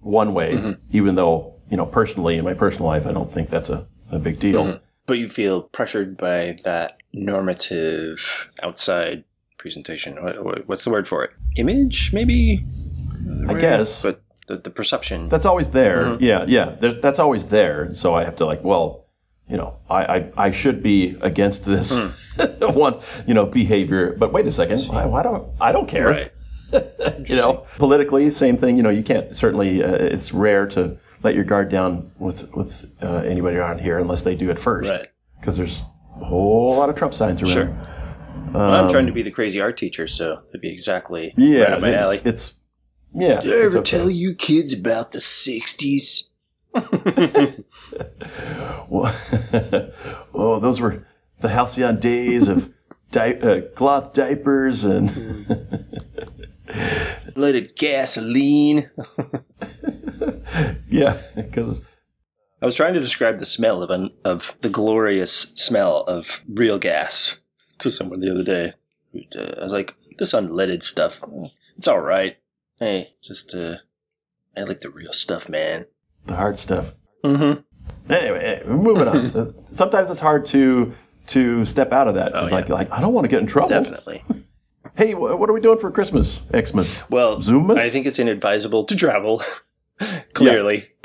one 0.00 0.34
way, 0.34 0.54
mm-hmm. 0.54 0.96
even 0.96 1.14
though, 1.14 1.54
you 1.70 1.76
know, 1.76 1.86
personally 1.86 2.36
in 2.36 2.44
my 2.44 2.54
personal 2.54 2.86
life, 2.86 3.06
I 3.06 3.12
don't 3.12 3.32
think 3.32 3.50
that's 3.50 3.68
a, 3.68 3.86
a 4.10 4.18
big 4.18 4.38
deal. 4.38 4.64
Mm-hmm. 4.64 4.76
But 5.06 5.14
you 5.14 5.28
feel 5.28 5.62
pressured 5.62 6.16
by 6.16 6.58
that 6.64 6.98
normative 7.12 8.48
outside 8.62 9.24
presentation. 9.58 10.22
What, 10.22 10.44
what- 10.44 10.68
what's 10.68 10.84
the 10.84 10.90
word 10.90 11.08
for 11.08 11.24
it? 11.24 11.30
Image, 11.56 12.10
maybe? 12.12 12.64
I 13.48 13.54
guess. 13.54 14.02
But 14.02 14.22
the, 14.46 14.58
the 14.58 14.70
perception. 14.70 15.28
That's 15.28 15.46
always 15.46 15.70
there. 15.70 16.04
Mm-hmm. 16.04 16.22
Yeah, 16.22 16.44
yeah. 16.46 16.76
There's, 16.80 16.98
that's 17.00 17.18
always 17.18 17.46
there. 17.46 17.94
So 17.94 18.14
I 18.14 18.24
have 18.24 18.36
to 18.36 18.46
like, 18.46 18.62
well, 18.62 19.06
you 19.48 19.56
know, 19.56 19.76
I, 19.90 20.04
I, 20.04 20.32
I 20.36 20.50
should 20.50 20.82
be 20.82 21.16
against 21.20 21.64
this 21.64 21.92
mm. 21.92 22.74
one, 22.74 23.00
you 23.26 23.34
know, 23.34 23.46
behavior. 23.46 24.14
But 24.18 24.32
wait 24.32 24.46
a 24.46 24.52
second, 24.52 24.82
why, 24.88 25.04
why 25.04 25.22
don't 25.22 25.48
I 25.60 25.72
don't 25.72 25.88
care? 25.88 26.06
right. 26.06 26.32
you 27.28 27.36
know, 27.36 27.66
politically, 27.76 28.30
same 28.30 28.56
thing. 28.56 28.76
You 28.76 28.82
know, 28.82 28.90
you 28.90 29.02
can't 29.02 29.36
certainly. 29.36 29.82
Uh, 29.82 29.92
it's 29.94 30.32
rare 30.32 30.66
to 30.68 30.98
let 31.22 31.34
your 31.34 31.44
guard 31.44 31.70
down 31.70 32.10
with 32.18 32.52
with 32.54 32.86
uh, 33.02 33.16
anybody 33.26 33.56
around 33.56 33.80
here 33.80 33.98
unless 33.98 34.22
they 34.22 34.34
do 34.34 34.50
it 34.50 34.58
first. 34.58 34.90
Right. 34.90 35.08
Because 35.40 35.56
there's 35.56 35.80
a 36.20 36.24
whole 36.24 36.76
lot 36.76 36.88
of 36.88 36.96
Trump 36.96 37.14
signs 37.14 37.42
around. 37.42 37.52
Sure. 37.52 37.76
Well, 38.52 38.84
I'm 38.84 38.90
trying 38.90 39.06
to 39.06 39.12
be 39.12 39.22
the 39.22 39.30
crazy 39.32 39.60
art 39.60 39.76
teacher, 39.76 40.06
so 40.06 40.40
it'd 40.50 40.60
be 40.60 40.72
exactly 40.72 41.34
Yeah, 41.36 41.72
right 41.72 41.80
my 41.80 41.88
it- 41.90 41.94
alley. 41.94 42.22
it's 42.24 42.54
yeah. 43.14 43.40
Did 43.40 43.52
I 43.52 43.64
ever 43.64 43.78
okay. 43.78 43.90
tell 43.98 44.10
you 44.10 44.34
kids 44.34 44.72
about 44.72 45.12
the 45.12 45.18
'60s? 45.18 46.24
Well, 48.88 49.14
oh, 50.34 50.60
those 50.60 50.80
were 50.80 51.06
the 51.40 51.48
halcyon 51.48 51.98
days 52.00 52.48
of 52.48 52.70
di- 53.10 53.34
uh, 53.40 53.60
cloth 53.74 54.12
diapers 54.12 54.84
and 54.84 55.64
Leaded 57.36 57.76
gasoline. 57.76 58.90
yeah, 60.88 61.22
because 61.34 61.80
I 62.62 62.66
was 62.66 62.74
trying 62.74 62.94
to 62.94 63.00
describe 63.00 63.38
the 63.38 63.46
smell 63.46 63.82
of 63.82 63.90
an, 63.90 64.10
of 64.24 64.54
the 64.60 64.68
glorious 64.68 65.46
smell 65.54 66.02
of 66.02 66.40
real 66.48 66.78
gas 66.78 67.36
to 67.78 67.90
someone 67.90 68.20
the 68.20 68.30
other 68.30 68.44
day. 68.44 68.72
Uh, 69.36 69.60
I 69.60 69.64
was 69.64 69.72
like, 69.72 69.94
"This 70.18 70.32
unleaded 70.32 70.82
stuff, 70.82 71.20
it's 71.76 71.88
all 71.88 72.00
right. 72.00 72.36
Hey, 72.78 73.14
just 73.22 73.54
uh, 73.54 73.76
I 74.56 74.62
like 74.62 74.80
the 74.80 74.90
real 74.90 75.12
stuff, 75.12 75.48
man." 75.48 75.86
the 76.26 76.36
hard 76.36 76.58
stuff. 76.58 76.86
Mm-hmm. 77.22 78.12
Anyway, 78.12 78.38
anyway, 78.38 78.62
moving 78.66 79.08
on. 79.08 79.54
Sometimes 79.74 80.10
it's 80.10 80.20
hard 80.20 80.46
to 80.46 80.94
to 81.28 81.64
step 81.64 81.92
out 81.92 82.06
of 82.06 82.14
that. 82.14 82.32
Oh, 82.34 82.46
yeah. 82.46 82.54
like 82.54 82.68
like 82.68 82.90
I 82.90 83.00
don't 83.00 83.14
want 83.14 83.24
to 83.24 83.28
get 83.28 83.40
in 83.40 83.46
trouble. 83.46 83.70
Definitely. 83.70 84.24
Hey, 84.96 85.14
what 85.14 85.50
are 85.50 85.52
we 85.52 85.60
doing 85.60 85.78
for 85.78 85.90
Christmas? 85.90 86.40
Xmas. 86.56 87.02
Well, 87.10 87.38
Zoomas? 87.38 87.78
I 87.78 87.90
think 87.90 88.06
it's 88.06 88.18
inadvisable 88.18 88.84
to 88.86 88.94
travel. 88.96 89.42
Clearly, 90.34 90.88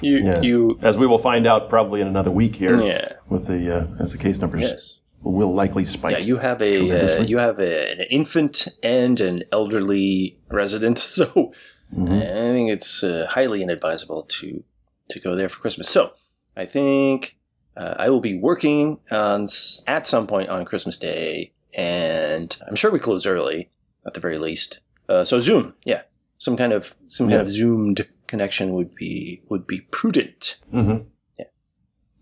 you 0.00 0.18
Yes. 0.18 0.42
you 0.44 0.78
as 0.82 0.96
we 0.96 1.06
will 1.06 1.20
find 1.20 1.46
out 1.46 1.68
probably 1.68 2.00
in 2.00 2.08
another 2.08 2.30
week 2.32 2.56
here. 2.56 2.80
yeah 2.82 3.12
With 3.28 3.46
the 3.46 3.78
uh, 3.78 3.86
as 4.02 4.10
the 4.10 4.18
case 4.18 4.38
numbers 4.38 4.62
yes 4.62 4.98
will 5.22 5.54
likely 5.54 5.84
spike. 5.84 6.12
yeah 6.12 6.18
you 6.18 6.36
have 6.38 6.60
a 6.60 7.18
uh, 7.18 7.22
you 7.22 7.38
have 7.38 7.60
a, 7.60 7.92
an 7.92 8.00
infant 8.10 8.66
and 8.82 9.20
an 9.20 9.44
elderly 9.52 10.36
resident, 10.50 10.98
so 11.18 11.52
Mhm. 11.96 12.22
I 12.22 12.52
think 12.52 12.70
it's 12.70 13.02
uh, 13.04 13.26
highly 13.30 13.62
inadvisable 13.62 14.24
to 14.40 14.62
to 15.10 15.20
go 15.20 15.36
there 15.36 15.48
for 15.48 15.60
Christmas. 15.60 15.88
So 15.88 16.10
I 16.56 16.66
think 16.66 17.36
uh, 17.76 17.94
I 17.98 18.10
will 18.10 18.20
be 18.20 18.36
working 18.36 18.98
on 19.12 19.48
at 19.86 20.06
some 20.08 20.26
point 20.26 20.48
on 20.48 20.64
Christmas 20.64 20.96
Day, 20.96 21.52
and 21.80 22.56
I'm 22.68 22.76
sure 22.76 22.90
we 22.90 22.98
close 22.98 23.24
early 23.26 23.70
at 24.06 24.14
the 24.14 24.20
very 24.20 24.38
least. 24.38 24.80
Uh, 25.08 25.24
so 25.24 25.40
Zoom, 25.40 25.74
yeah, 25.84 26.02
some 26.38 26.56
kind 26.56 26.72
of 26.72 26.94
some 27.08 27.26
kind 27.28 27.38
Yeah. 27.38 27.40
of 27.42 27.48
zoomed 27.48 28.06
connection 28.26 28.72
would 28.74 28.94
be 28.94 29.42
would 29.48 29.66
be 29.66 29.80
prudent. 29.80 30.56
Mhm. 30.72 31.06
Yeah. 31.38 31.46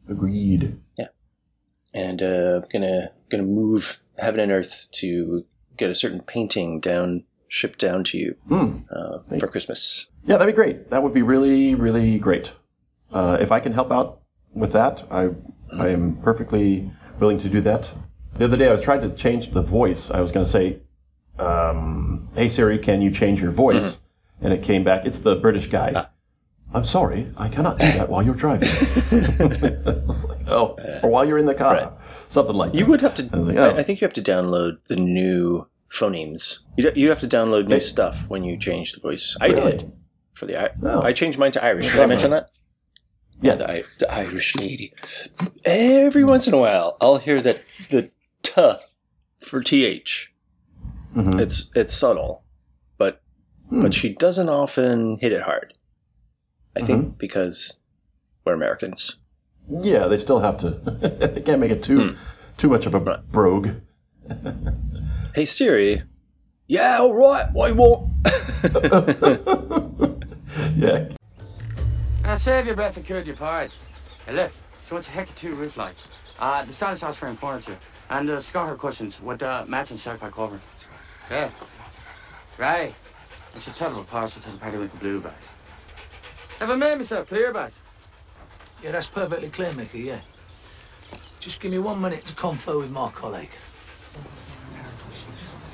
Agreed. 0.08 0.78
Yeah, 0.96 1.08
and 1.92 2.22
uh, 2.22 2.60
gonna 2.72 3.10
gonna 3.30 3.42
move 3.42 3.98
heaven 4.16 4.40
and 4.40 4.52
earth 4.52 4.86
to 5.00 5.44
get 5.76 5.90
a 5.90 5.94
certain 5.94 6.20
painting 6.20 6.80
down 6.80 7.24
shipped 7.48 7.78
down 7.80 8.04
to 8.04 8.18
you 8.18 8.34
Hmm. 8.48 8.78
uh, 8.90 9.18
for 9.38 9.48
Christmas. 9.48 10.06
Yeah, 10.26 10.36
that'd 10.36 10.52
be 10.54 10.56
great. 10.56 10.90
That 10.90 11.02
would 11.02 11.14
be 11.14 11.22
really, 11.22 11.74
really 11.74 12.18
great. 12.18 12.52
Uh, 13.12 13.38
if 13.40 13.50
I 13.50 13.60
can 13.60 13.72
help 13.72 13.90
out 13.90 14.20
with 14.54 14.72
that, 14.72 15.04
I 15.10 15.30
I 15.72 15.88
am 15.88 16.16
perfectly 16.22 16.90
willing 17.20 17.38
to 17.38 17.48
do 17.48 17.60
that. 17.62 17.90
The 18.38 18.44
other 18.44 18.56
day, 18.56 18.68
I 18.68 18.72
was 18.72 18.82
trying 18.82 19.00
to 19.02 19.10
change 19.16 19.50
the 19.52 19.62
voice. 19.62 20.10
I 20.10 20.20
was 20.20 20.30
going 20.32 20.46
to 20.46 20.50
say, 20.50 20.78
um, 21.38 22.28
"Hey 22.34 22.48
Siri, 22.48 22.78
can 22.78 23.02
you 23.02 23.10
change 23.10 23.40
your 23.40 23.50
voice?" 23.50 23.98
And 24.40 24.52
it 24.52 24.62
came 24.62 24.84
back. 24.84 25.04
It's 25.04 25.18
the 25.18 25.34
British 25.36 25.68
guy. 25.68 26.06
I'm 26.72 26.84
sorry, 26.84 27.32
I 27.36 27.48
cannot 27.48 27.78
do 27.78 27.86
that 27.86 28.08
while 28.10 28.22
you're 28.22 28.34
driving. 28.34 28.68
Was 30.06 30.24
like, 30.26 30.46
oh, 30.48 30.76
or 31.02 31.08
while 31.10 31.26
you're 31.26 31.38
in 31.38 31.46
the 31.46 31.54
car, 31.54 31.74
Right. 31.74 31.92
something 32.28 32.54
like 32.54 32.72
that. 32.72 32.78
You 32.78 32.84
would 32.86 33.00
have 33.00 33.14
to. 33.16 33.28
I 33.32 33.36
like, 33.38 33.56
oh. 33.56 33.76
I 33.76 33.82
think 33.82 34.00
you 34.00 34.04
have 34.04 34.12
to 34.14 34.22
download 34.22 34.76
the 34.86 34.96
new 34.96 35.66
phonemes. 35.90 36.58
You 36.76 36.92
you 36.94 37.08
have 37.08 37.20
to 37.20 37.26
download 37.28 37.66
new 37.68 37.76
Hey. 37.76 37.80
stuff 37.80 38.16
when 38.28 38.44
you 38.44 38.58
change 38.58 38.92
the 38.92 39.00
voice. 39.00 39.34
I 39.40 39.48
did 39.48 39.90
for 40.34 40.44
the 40.46 40.60
I 40.62 40.68
Oh. 40.84 41.00
I 41.02 41.12
changed 41.14 41.38
mine 41.38 41.52
to 41.52 41.64
Irish. 41.64 41.86
Did 41.86 41.98
I 42.00 42.06
mention 42.06 42.30
that. 42.32 42.50
that? 43.40 43.46
Yeah. 43.46 43.54
the, 43.54 43.84
the 44.00 44.12
Irish 44.12 44.54
lady. 44.54 44.92
Every 45.64 46.22
once 46.24 46.46
in 46.46 46.52
a 46.54 46.58
while, 46.58 46.96
I'll 47.00 47.18
hear 47.18 47.40
that 47.42 47.62
the 47.90 48.10
t 48.42 48.52
for 49.40 49.62
th. 49.62 50.28
Mhm. 51.14 51.40
It's 51.40 51.66
it's 51.74 51.94
subtle, 51.94 52.44
but 52.98 53.20
Hmm. 53.68 53.82
but 53.82 53.94
she 53.94 54.14
doesn't 54.14 54.48
often 54.48 55.18
hit 55.18 55.32
it 55.32 55.42
hard. 55.42 55.74
I 56.76 56.82
think 56.82 57.04
Mm-hmm. 57.04 57.18
because 57.18 57.78
we're 58.44 58.54
Americans. 58.54 59.16
Yeah, 59.68 60.06
they 60.06 60.18
still 60.18 60.40
have 60.40 60.58
to. 60.58 60.70
they 61.34 61.40
can't 61.42 61.60
make 61.60 61.70
it 61.70 61.82
too 61.82 62.10
Hmm. 62.10 62.16
too 62.56 62.68
much 62.68 62.86
of 62.86 62.94
a 62.94 63.00
brogue. 63.00 63.70
Hey 65.34 65.46
Siri. 65.46 66.02
Yeah, 66.66 66.98
all 66.98 67.14
right. 67.14 67.50
Why 67.52 67.70
won't? 67.72 68.10
Yeah. 70.76 71.08
Uh, 72.24 72.36
save 72.36 72.66
your 72.66 72.74
breath 72.74 72.96
and 72.96 73.06
cool 73.06 73.20
your 73.22 73.36
pies. 73.36 73.78
Hey, 74.26 74.34
look, 74.34 74.52
so 74.82 74.96
it's 74.96 75.08
a 75.08 75.12
heck 75.12 75.28
of 75.28 75.34
two 75.36 75.54
roof 75.54 75.76
lights. 75.76 76.08
Uh, 76.38 76.64
the 76.64 76.72
stylish 76.72 77.00
house 77.00 77.16
frame 77.16 77.36
furniture. 77.36 77.76
And 78.10 78.28
the 78.28 78.40
Scotter 78.40 78.74
cushions 78.76 79.20
with 79.20 79.42
uh, 79.42 79.64
matching 79.68 79.98
shark 79.98 80.20
pack 80.20 80.32
cover. 80.32 80.60
Yeah. 81.30 81.50
Right. 82.56 82.94
It's 83.54 83.66
a 83.68 83.74
terrible 83.74 84.04
parcel 84.04 84.42
to 84.42 84.50
the 84.50 84.58
party 84.58 84.78
with 84.78 84.92
the 84.92 84.98
blue 84.98 85.20
bags. 85.20 85.50
Have 86.58 86.70
I 86.70 86.76
made 86.76 86.96
myself 86.96 87.28
clear, 87.28 87.52
bags? 87.52 87.82
Yeah, 88.82 88.92
that's 88.92 89.08
perfectly 89.08 89.48
clear, 89.48 89.72
Mickey, 89.72 90.00
yeah. 90.00 90.20
Just 91.40 91.60
give 91.60 91.70
me 91.70 91.78
one 91.78 92.00
minute 92.00 92.24
to 92.26 92.34
confer 92.34 92.78
with 92.78 92.90
my 92.90 93.10
colleague. 93.10 93.50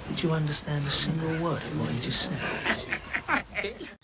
Did 0.08 0.22
you 0.22 0.32
understand 0.32 0.86
a 0.86 0.90
single 0.90 1.42
word 1.42 1.56
of 1.62 1.80
what 1.80 1.90
he 1.90 2.00
just 2.00 2.30
said? 2.30 2.84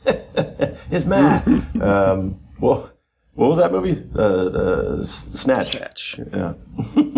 It's 0.93 1.05
Matt. 1.07 1.47
um, 1.81 2.41
well, 2.59 2.91
what 3.35 3.51
was 3.51 3.59
that 3.59 3.71
movie? 3.71 4.03
Uh, 4.15 4.23
uh, 4.23 5.05
Snatch. 5.05 5.71
Snatch. 5.71 6.21
Yeah. 6.33 6.55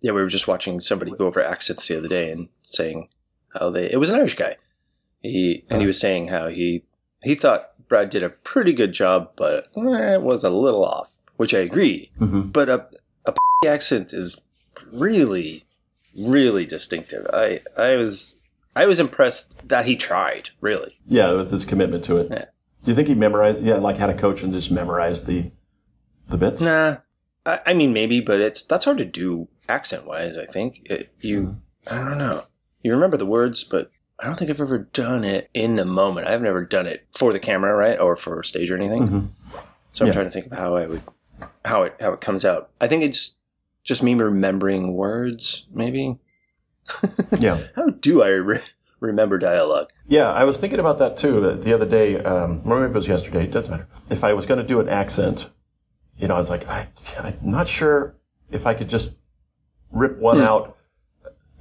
Yeah, 0.00 0.12
we 0.12 0.22
were 0.22 0.28
just 0.28 0.48
watching 0.48 0.80
somebody 0.80 1.10
go 1.12 1.26
over 1.26 1.42
accents 1.44 1.86
the 1.88 1.98
other 1.98 2.08
day 2.08 2.30
and 2.30 2.48
saying 2.62 3.08
how 3.54 3.70
they. 3.70 3.90
It 3.90 3.98
was 3.98 4.08
an 4.08 4.14
Irish 4.16 4.36
guy. 4.36 4.56
He 5.22 5.64
and 5.68 5.80
he 5.80 5.86
was 5.86 6.00
saying 6.00 6.28
how 6.28 6.48
he 6.48 6.84
he 7.22 7.34
thought 7.34 7.72
Brad 7.88 8.08
did 8.10 8.22
a 8.22 8.30
pretty 8.30 8.72
good 8.72 8.92
job, 8.92 9.32
but 9.36 9.66
eh, 9.76 10.14
it 10.14 10.22
was 10.22 10.42
a 10.42 10.48
little 10.50 10.84
off, 10.84 11.10
which 11.36 11.52
I 11.52 11.58
agree. 11.58 12.10
Mhm. 12.18 12.52
But 12.52 12.68
a 12.70 12.86
a 13.26 13.34
accent 13.66 14.12
is 14.12 14.36
really 14.92 15.64
really 16.16 16.64
distinctive. 16.64 17.26
I 17.32 17.60
I 17.76 17.96
was 17.96 18.36
I 18.74 18.86
was 18.86 18.98
impressed 18.98 19.68
that 19.68 19.84
he 19.84 19.96
tried. 19.96 20.50
Really. 20.60 20.98
Yeah, 21.06 21.32
with 21.32 21.50
his 21.50 21.64
commitment 21.64 22.04
to 22.06 22.16
it. 22.16 22.28
Yeah. 22.30 22.44
Do 22.82 22.90
you 22.90 22.94
think 22.94 23.08
he 23.08 23.14
memorized? 23.14 23.62
Yeah, 23.62 23.76
like 23.76 23.98
had 23.98 24.10
a 24.10 24.16
coach 24.18 24.42
and 24.42 24.52
just 24.52 24.70
memorized 24.70 25.26
the 25.26 25.50
the 26.28 26.38
bits. 26.38 26.60
Nah, 26.62 26.98
I, 27.44 27.60
I 27.66 27.74
mean 27.74 27.92
maybe, 27.92 28.20
but 28.20 28.40
it's 28.40 28.62
that's 28.62 28.84
hard 28.86 28.98
to 28.98 29.04
do 29.04 29.48
accent 29.70 30.06
wise. 30.06 30.36
I 30.36 30.44
think 30.46 30.82
it, 30.84 31.12
you. 31.20 31.56
I 31.86 31.96
don't 32.04 32.18
know. 32.18 32.44
You 32.82 32.92
remember 32.92 33.16
the 33.16 33.26
words, 33.26 33.64
but 33.64 33.90
I 34.18 34.26
don't 34.26 34.36
think 34.38 34.50
I've 34.50 34.60
ever 34.60 34.78
done 34.78 35.24
it 35.24 35.48
in 35.54 35.76
the 35.76 35.84
moment. 35.84 36.26
I've 36.28 36.42
never 36.42 36.64
done 36.64 36.86
it 36.86 37.06
for 37.16 37.32
the 37.32 37.38
camera, 37.38 37.74
right, 37.74 37.98
or 37.98 38.16
for 38.16 38.42
stage 38.42 38.70
or 38.70 38.76
anything. 38.76 39.08
Mhm. 39.08 39.28
So 39.92 40.04
I'm 40.04 40.08
Yeah. 40.08 40.12
trying 40.12 40.24
to 40.26 40.30
think 40.30 40.46
of 40.46 40.52
how 40.52 40.76
I 40.76 40.86
would, 40.86 41.02
how 41.64 41.84
it 41.84 41.94
how 42.00 42.12
it 42.12 42.20
comes 42.20 42.44
out. 42.44 42.70
I 42.80 42.88
think 42.88 43.02
it's 43.02 43.32
just 43.84 44.02
me 44.02 44.14
remembering 44.14 44.92
words, 44.94 45.64
maybe. 45.72 46.18
Yeah. 47.38 47.62
How 47.76 47.90
do 47.90 48.22
I 48.22 48.28
re- 48.28 48.60
remember 49.00 49.38
dialogue? 49.38 49.88
Yeah, 50.08 50.30
I 50.30 50.44
was 50.44 50.58
thinking 50.58 50.80
about 50.80 50.98
that 50.98 51.16
too 51.16 51.40
the, 51.40 51.54
the 51.54 51.72
other 51.72 51.86
day. 51.86 52.18
Um, 52.22 52.62
or 52.64 52.80
maybe 52.80 52.90
it 52.90 52.94
was 52.94 53.08
yesterday. 53.08 53.44
It 53.44 53.52
doesn't 53.52 53.70
matter. 53.70 53.88
If 54.10 54.24
I 54.24 54.32
was 54.34 54.44
going 54.46 54.58
to 54.60 54.66
do 54.66 54.80
an 54.80 54.88
accent, 54.88 55.48
you 56.18 56.28
know, 56.28 56.34
I 56.34 56.38
was 56.38 56.50
like, 56.50 56.66
I, 56.68 56.88
I'm 57.18 57.38
not 57.42 57.68
sure 57.68 58.16
if 58.50 58.66
I 58.66 58.74
could 58.74 58.88
just 58.88 59.10
rip 59.92 60.18
one 60.18 60.38
Hmm. 60.38 60.42
out 60.44 60.76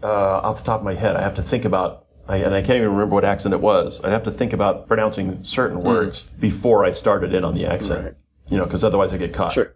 uh, 0.04 0.08
off 0.08 0.60
the 0.60 0.64
top 0.64 0.80
of 0.80 0.86
my 0.86 0.94
head. 0.94 1.16
I 1.16 1.22
have 1.22 1.36
to 1.36 1.42
think 1.42 1.66
about, 1.66 2.06
I, 2.28 2.38
and 2.38 2.54
I 2.56 2.62
can't 2.62 2.78
even 2.78 2.92
remember 2.92 3.16
what 3.16 3.26
accent 3.26 3.54
it 3.54 3.60
was. 3.60 4.00
I'd 4.04 4.12
have 4.14 4.24
to 4.24 4.32
think 4.32 4.54
about 4.54 4.88
pronouncing 4.88 5.44
certain 5.44 5.82
words 5.82 6.22
before 6.40 6.86
I 6.86 6.94
started 6.94 7.34
in 7.34 7.44
on 7.44 7.54
the 7.56 7.66
accent. 7.66 8.00
Hmm. 8.00 8.06
Right. 8.06 8.16
You 8.48 8.58
know, 8.58 8.66
because 8.66 8.84
otherwise 8.84 9.12
I 9.14 9.18
get 9.18 9.34
caught 9.34 9.54
Sure. 9.54 9.76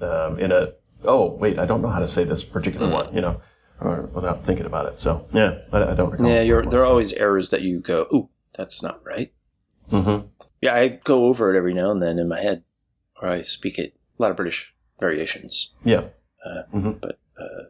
um, 0.00 0.38
in 0.38 0.50
a. 0.52 0.72
Oh 1.04 1.30
wait, 1.36 1.58
I 1.58 1.64
don't 1.66 1.80
know 1.82 1.88
how 1.88 2.00
to 2.00 2.08
say 2.08 2.24
this 2.24 2.42
particular 2.44 2.86
Hmm. 2.86 2.92
one. 2.92 3.14
You 3.14 3.20
know, 3.22 3.40
or 3.80 4.02
without 4.12 4.44
thinking 4.44 4.66
about 4.66 4.86
it. 4.92 5.00
So 5.00 5.26
yeah, 5.32 5.58
I, 5.72 5.82
I 5.92 5.94
don't 5.94 6.10
recall. 6.10 6.28
Yeah, 6.28 6.42
you're, 6.42 6.66
there 6.66 6.80
are 6.80 6.86
always 6.86 7.12
errors 7.12 7.48
that 7.50 7.62
you 7.62 7.80
go, 7.80 8.06
ooh, 8.12 8.28
that's 8.56 8.82
not 8.82 9.00
right. 9.06 9.32
Mhm. 9.90 10.28
Yeah, 10.60 10.74
I 10.74 10.88
go 11.04 11.24
over 11.26 11.54
it 11.54 11.56
every 11.56 11.72
now 11.72 11.90
and 11.90 12.02
then 12.02 12.18
in 12.18 12.28
my 12.28 12.40
head, 12.42 12.62
or 13.22 13.28
I 13.28 13.40
speak 13.42 13.78
it. 13.78 13.94
A 14.18 14.22
lot 14.22 14.30
of 14.30 14.36
British 14.36 14.74
variations, 14.98 15.70
Yeah. 15.84 16.04
uh, 16.44 16.62
Mhm. 16.74 17.00
but 17.00 17.18
uh, 17.40 17.64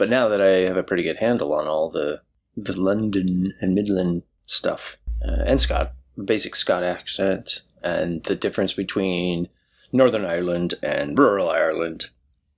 but 0.00 0.08
now 0.08 0.28
that 0.30 0.40
I 0.40 0.52
have 0.68 0.78
a 0.78 0.82
pretty 0.82 1.02
good 1.04 1.18
handle 1.18 1.52
on 1.52 1.66
all 1.68 1.90
the 1.90 2.22
the 2.56 2.76
London 2.90 3.54
and 3.60 3.74
Midland 3.74 4.22
stuff, 4.46 4.96
uh, 5.26 5.42
and 5.46 5.60
Scott, 5.60 5.92
basic 6.32 6.56
Scott 6.56 6.82
accent, 6.82 7.60
and 7.82 8.24
the 8.24 8.34
difference 8.34 8.72
between 8.72 9.48
Northern 9.92 10.24
Ireland 10.24 10.74
and 10.82 11.16
rural 11.18 11.48
Ireland, 11.48 12.06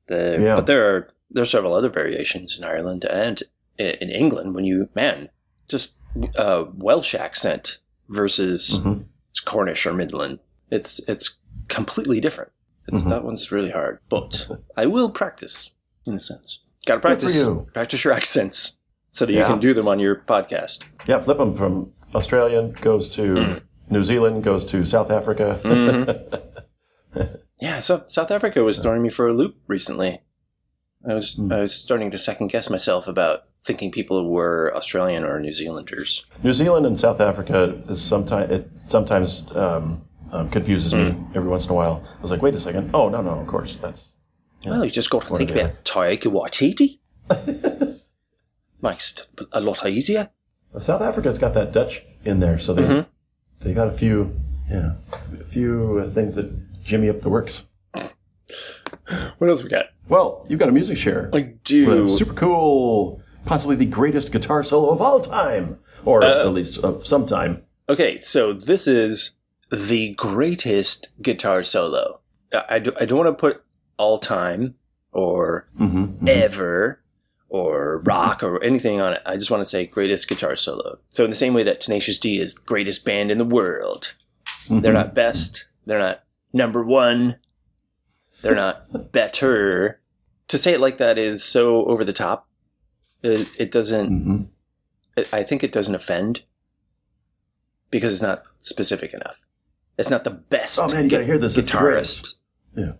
the, 0.07 0.39
Yeah. 0.41 0.57
but 0.57 0.67
there 0.67 0.85
are 0.91 1.09
there's 1.35 1.51
several 1.51 1.75
other 1.75 1.91
variations 1.91 2.57
in 2.57 2.63
Ireland 2.65 3.05
and 3.05 3.43
in 3.79 4.11
England 4.23 4.55
when 4.55 4.65
you 4.65 4.89
man 4.95 5.29
just 5.69 5.93
uh, 6.37 6.65
Welsh 6.87 7.15
accent 7.15 7.79
versus 8.09 8.71
Mhm. 8.75 9.05
Cornish 9.45 9.85
or 9.87 9.93
Midland. 9.93 10.39
It's 10.71 11.01
it's 11.09 11.27
completely 11.69 12.21
different. 12.21 12.53
It's, 12.89 13.03
Mhm. 13.03 13.11
That 13.11 13.25
one's 13.25 13.51
really 13.53 13.71
hard, 13.71 13.99
but 14.09 14.33
I 14.77 14.87
will 14.87 15.11
practice 15.11 15.71
in 16.07 16.15
a 16.15 16.21
sense. 16.21 16.59
Got 16.87 16.95
to 16.97 17.01
practice 17.01 17.35
you. 17.35 17.67
practice 17.75 18.05
your 18.05 18.12
accents 18.12 18.73
so 19.12 19.27
that 19.27 19.33
you 19.33 19.45
can 19.45 19.61
do 19.61 19.73
them 19.75 19.87
on 19.89 19.99
your 20.01 20.17
podcast. 20.17 20.81
Yeah, 21.07 21.21
flip 21.23 21.39
them 21.39 21.57
from 21.57 21.93
Australian 22.15 22.73
goes 22.81 23.09
to 23.11 23.23
Mm. 23.23 23.62
New 23.91 24.03
Zealand, 24.05 24.43
goes 24.43 24.65
to 24.67 24.85
South 24.87 25.11
Africa. 25.11 25.61
Mm-hmm. 25.65 27.21
Yeah, 27.61 27.79
so 27.79 28.03
South 28.07 28.33
Africa 28.33 28.65
was 28.65 28.81
throwing 28.81 29.03
me 29.03 29.11
for 29.11 29.29
a 29.29 29.33
loop 29.33 29.55
recently. 29.69 30.21
I 31.09 31.15
was 31.15 31.35
Hmm. 31.35 31.53
I 31.53 31.61
was 31.61 31.73
starting 31.73 32.11
to 32.11 32.19
second 32.19 32.49
guess 32.49 32.69
myself 32.69 33.07
about 33.07 33.45
thinking 33.65 33.93
people 33.93 34.29
were 34.31 34.73
Australian 34.75 35.23
or 35.25 35.39
New 35.39 35.53
Zealanders. 35.53 36.25
New 36.43 36.53
Zealand 36.53 36.87
and 36.87 36.99
South 36.99 37.21
Africa 37.21 37.81
is 37.89 38.03
sometimes 38.03 38.51
it 38.51 38.69
sometimes 38.89 39.45
um, 39.55 40.03
um, 40.33 40.49
confuses 40.51 40.93
me 40.93 41.11
Hmm. 41.11 41.33
every 41.37 41.49
once 41.49 41.65
in 41.67 41.71
a 41.71 41.75
while. 41.75 42.03
I 42.19 42.21
was 42.23 42.31
like, 42.33 42.43
wait 42.43 42.55
a 42.57 42.61
second. 42.61 42.91
Oh 42.95 43.09
no, 43.09 43.21
no, 43.23 43.31
of 43.39 43.47
course 43.47 43.79
that's 43.79 44.01
Well, 44.64 44.85
you 44.85 44.90
just 44.90 45.11
got 45.11 45.26
to 45.26 45.33
What 45.33 45.38
think 45.38 45.50
about 45.50 45.85
Taika 45.85 46.25
Waititi. 46.31 46.99
Makes 48.83 49.12
it 49.38 49.47
a 49.52 49.61
lot 49.61 49.87
easier. 49.87 50.31
Well, 50.73 50.83
South 50.83 51.02
Africa's 51.02 51.38
got 51.38 51.54
that 51.54 51.73
Dutch 51.73 52.02
in 52.25 52.40
there, 52.40 52.59
so 52.59 52.75
they 52.75 52.83
Mhm. 52.83 53.07
they 53.61 53.73
got 53.75 53.88
a 53.88 53.92
few 53.97 54.35
yeah 54.71 54.92
a 55.40 55.45
few 55.45 56.02
uh, 56.04 56.12
things 56.12 56.35
that 56.35 56.50
jimmy 56.85 57.09
up 57.09 57.21
the 57.23 57.28
works. 57.28 57.62
What 59.38 59.50
else 59.50 59.62
we 59.62 59.69
got? 59.69 59.87
Well, 60.09 60.45
you've 60.49 60.59
got 60.61 60.69
a 60.69 60.73
music 60.73 60.97
share. 60.99 61.31
I 61.33 61.54
do. 61.64 62.16
super 62.16 62.35
cool, 62.35 63.21
possibly 63.45 63.76
the 63.76 63.85
greatest 63.87 64.33
guitar 64.33 64.62
solo 64.64 64.90
of 64.90 65.00
all 65.00 65.21
time, 65.21 65.78
or 66.04 66.23
Uh, 66.25 66.40
at 66.47 66.52
least 66.52 66.78
of 66.78 67.07
some 67.07 67.26
time. 67.26 67.62
Okay, 67.88 68.19
so 68.19 68.52
this 68.52 68.87
is 68.87 69.31
the 69.71 70.14
greatest 70.14 71.09
guitar 71.21 71.62
solo. 71.62 72.21
I, 72.52 72.64
I, 72.71 72.78
do, 72.78 72.92
I 73.00 73.04
don't 73.04 73.19
want 73.19 73.28
to 73.37 73.40
put 73.40 73.62
all 73.99 74.19
time 74.19 74.75
or 75.13 75.69
Mm-hmm. 75.81 76.27
ever 76.29 76.99
or 77.49 77.99
rock 78.05 78.43
or 78.43 78.63
anything 78.65 79.01
on 79.01 79.13
it. 79.13 79.21
I 79.27 79.37
just 79.37 79.51
want 79.51 79.61
to 79.61 79.69
say 79.69 79.85
greatest 79.87 80.27
guitar 80.27 80.57
solo. 80.57 80.99
So 81.11 81.23
in 81.25 81.31
the 81.31 81.37
same 81.37 81.53
way 81.53 81.63
that 81.65 81.81
Tenacious 81.83 82.19
D 82.19 82.41
is 82.41 82.55
greatest 82.55 83.05
band 83.05 83.31
in 83.31 83.39
the 83.39 83.45
world, 83.45 84.13
Mm-hmm. 84.65 84.81
they're 84.81 84.93
not 84.93 85.15
best, 85.15 85.65
they're 85.87 85.99
not 85.99 86.23
number 86.53 86.83
one, 86.85 87.37
they're 88.43 88.55
not 88.55 89.13
better. 89.13 90.01
To 90.49 90.59
say 90.59 90.73
it 90.73 90.81
like 90.81 90.99
that 90.99 91.19
is 91.19 91.43
so 91.45 91.85
over 91.87 92.05
the 92.05 92.13
top. 92.13 92.49
It, 93.23 93.49
it 93.59 93.71
doesn't. 93.71 94.07
hmm 94.09 94.43
it- 95.17 95.29
I 95.33 95.43
think 95.45 95.63
it 95.63 95.73
doesn't 95.73 95.95
offend 95.95 96.41
because 97.91 98.13
it's 98.15 98.23
not 98.23 98.45
specific 98.61 99.13
enough. 99.13 99.37
It's 99.99 100.09
not 100.11 100.25
the 100.25 100.31
best. 100.31 100.79
Oh 100.79 100.89
man, 100.89 101.05
you 101.05 101.11
gotta 101.11 101.25
hear 101.27 101.39
this. 101.39 101.57
It's 101.57 101.71
the 101.71 102.99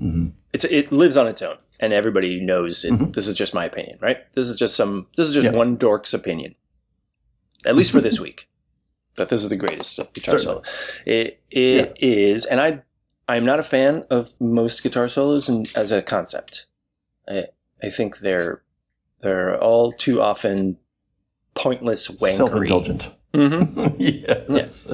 greatest. 0.00 0.06
guitarist. 0.06 0.12
hmm 0.22 0.26
It's 0.52 0.64
it 0.64 0.92
lives 0.92 1.16
on 1.16 1.26
its 1.26 1.42
own, 1.42 1.56
and 1.80 1.92
everybody 1.92 2.40
knows 2.40 2.84
it. 2.84 2.92
Mhm. 2.92 3.14
This 3.14 3.26
is 3.28 3.36
just 3.36 3.54
my 3.54 3.64
opinion, 3.64 3.98
right? 4.00 4.18
This 4.34 4.48
is 4.48 4.56
just 4.56 4.74
some. 4.76 5.06
This 5.16 5.28
is 5.28 5.34
just 5.34 5.44
Yeah. 5.46 5.52
one 5.58 5.76
dork's 5.76 6.14
opinion, 6.14 6.54
at 7.64 7.76
least 7.76 7.90
for 7.90 8.00
this 8.00 8.18
week. 8.26 8.48
But 9.16 9.28
this 9.30 9.42
is 9.42 9.48
the 9.48 9.56
greatest 9.56 9.96
guitar 10.14 10.38
Certainly. 10.38 10.62
solo. 10.62 10.62
It 11.06 11.40
it 11.50 11.96
is, 12.00 12.44
and 12.44 12.60
I 12.60 12.82
I'm 13.28 13.44
not 13.44 13.58
a 13.60 13.62
fan 13.64 14.04
of 14.10 14.30
most 14.40 14.82
guitar 14.82 15.08
solos 15.08 15.48
and 15.48 15.70
as 15.74 15.90
a 15.92 16.00
concept. 16.02 16.66
I 17.28 17.46
I 17.82 17.90
think 17.90 18.18
they're 18.20 18.62
they're 19.20 19.60
all 19.60 19.92
too 19.92 20.20
often 20.22 20.76
pointless 21.54 22.06
wankery. 22.08 22.36
Self-indulgent. 22.36 23.10
hmm 23.34 23.88
yes. 23.98 24.86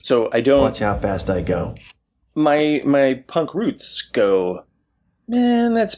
So 0.00 0.28
I 0.32 0.40
don't. 0.40 0.60
Watch 0.62 0.78
how 0.80 0.98
fast 0.98 1.30
I 1.30 1.40
go. 1.42 1.74
My 2.40 2.82
my 2.84 3.22
punk 3.26 3.54
roots 3.54 4.02
go, 4.12 4.64
man, 5.28 5.74
that's 5.74 5.96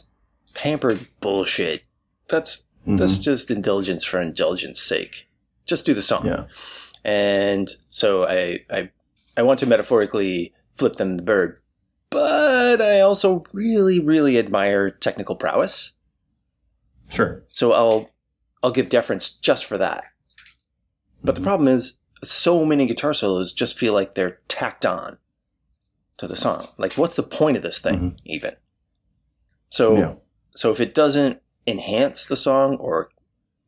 pampered 0.55 1.07
bullshit. 1.21 1.83
That's 2.29 2.63
that's 2.87 3.19
Mhm. 3.19 3.23
just 3.23 3.51
indulgence 3.51 4.05
for 4.05 4.21
indulgence 4.21 4.81
sake. 4.81 5.29
Just 5.67 5.85
do 5.85 5.95
the 5.95 6.03
song. 6.03 6.27
Yeah. 6.27 6.45
And 7.05 7.71
so 7.89 8.25
I 8.25 8.61
I 8.71 8.91
I 9.37 9.43
want 9.43 9.61
to 9.61 9.67
metaphorically 9.67 10.53
flip 10.73 10.97
them 10.97 11.17
the 11.17 11.23
bird, 11.23 11.61
but 12.11 12.81
I 12.83 13.01
also 13.01 13.45
really 13.53 14.01
really 14.01 14.39
admire 14.39 14.91
technical 14.91 15.37
prowess. 15.37 15.93
Sure. 17.09 17.45
So 17.53 17.73
I'll 17.73 18.11
I'll 18.63 18.73
give 18.73 18.89
deference 18.89 19.29
just 19.31 19.65
for 19.65 19.79
that. 19.79 20.05
But 21.25 21.35
the 21.35 21.41
Mhm. 21.41 21.45
problem 21.45 21.69
is, 21.69 21.95
so 22.25 22.65
many 22.65 22.87
guitar 22.87 23.13
solos 23.15 23.53
just 23.53 23.77
feel 23.79 23.93
like 23.93 24.15
they're 24.15 24.41
tacked 24.49 24.87
on 24.87 25.19
to 26.19 26.29
the 26.29 26.37
song. 26.37 26.69
Like, 26.79 26.95
what's 26.95 27.17
the 27.17 27.23
point 27.23 27.57
of 27.57 27.63
this 27.63 27.79
thing, 27.79 28.19
even? 28.25 28.55
So, 29.71 29.97
Yeah. 29.97 30.15
so 30.55 30.71
if 30.71 30.81
it 30.81 30.95
doesn't 30.95 31.41
enhance 31.67 32.27
the 32.27 32.37
song 32.37 32.77
or 32.77 33.09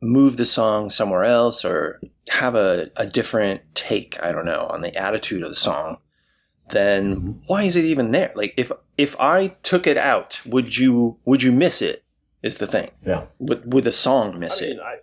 move 0.03 0.37
the 0.37 0.45
song 0.47 0.91
somewhere 0.91 1.25
else 1.25 1.65
or 1.65 2.01
have 2.29 2.55
a, 2.55 2.91
a 2.97 3.07
different 3.07 3.63
take, 3.75 4.19
I 4.23 4.33
don't 4.33 4.45
know, 4.45 4.67
on 4.71 4.83
the 4.83 4.95
attitude 4.95 5.43
of 5.43 5.49
the 5.49 5.55
song, 5.55 5.97
then 6.71 7.17
Mhm. 7.17 7.35
why 7.47 7.63
is 7.65 7.77
it 7.77 7.85
even 7.85 8.11
there? 8.13 8.33
Like, 8.35 8.55
if 8.57 8.71
if 8.97 9.19
I 9.21 9.49
took 9.65 9.87
it 9.87 9.97
out, 9.97 10.41
would 10.47 10.77
you 10.79 11.19
would 11.25 11.43
you 11.43 11.53
miss 11.53 11.83
it? 11.83 12.05
Is 12.43 12.59
the 12.59 12.67
thing. 12.67 12.91
Yeah. 13.07 13.25
Would 13.39 13.73
would 13.73 13.85
the 13.85 13.93
song 13.93 14.39
miss 14.39 14.61
I 14.63 14.67
it? 14.67 14.79
I, 14.81 14.97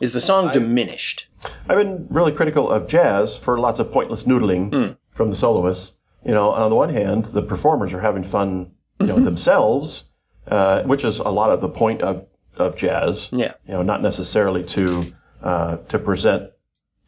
Is 0.00 0.12
the 0.12 0.20
song 0.20 0.48
I- 0.48 0.52
diminished? 0.52 1.26
I've 1.68 1.76
been 1.78 2.06
really 2.10 2.32
critical 2.32 2.70
of 2.70 2.86
jazz 2.86 3.36
for 3.36 3.58
lots 3.58 3.78
of 3.80 3.90
pointless 3.92 4.24
noodling 4.24 4.70
Mm. 4.70 4.96
from 5.10 5.30
the 5.30 5.36
soloists. 5.36 5.92
You 6.24 6.32
know, 6.32 6.50
on 6.50 6.70
the 6.70 6.76
one 6.76 6.90
hand, 6.90 7.26
the 7.26 7.42
performers 7.42 7.92
are 7.92 8.00
having 8.00 8.22
fun, 8.24 8.72
you 9.00 9.06
know, 9.06 9.16
Mhm. 9.16 9.24
themselves, 9.24 10.04
uh, 10.46 10.82
which 10.82 11.04
is 11.04 11.18
a 11.18 11.28
lot 11.30 11.50
of 11.50 11.60
the 11.60 11.68
point 11.68 12.02
of, 12.02 12.24
of 12.56 12.76
jazz. 12.76 13.28
Yeah. 13.32 13.52
You 13.66 13.74
know, 13.74 13.82
not 13.82 14.02
necessarily 14.02 14.62
to 14.64 15.12
uh, 15.42 15.78
to 15.88 15.98
present 15.98 16.50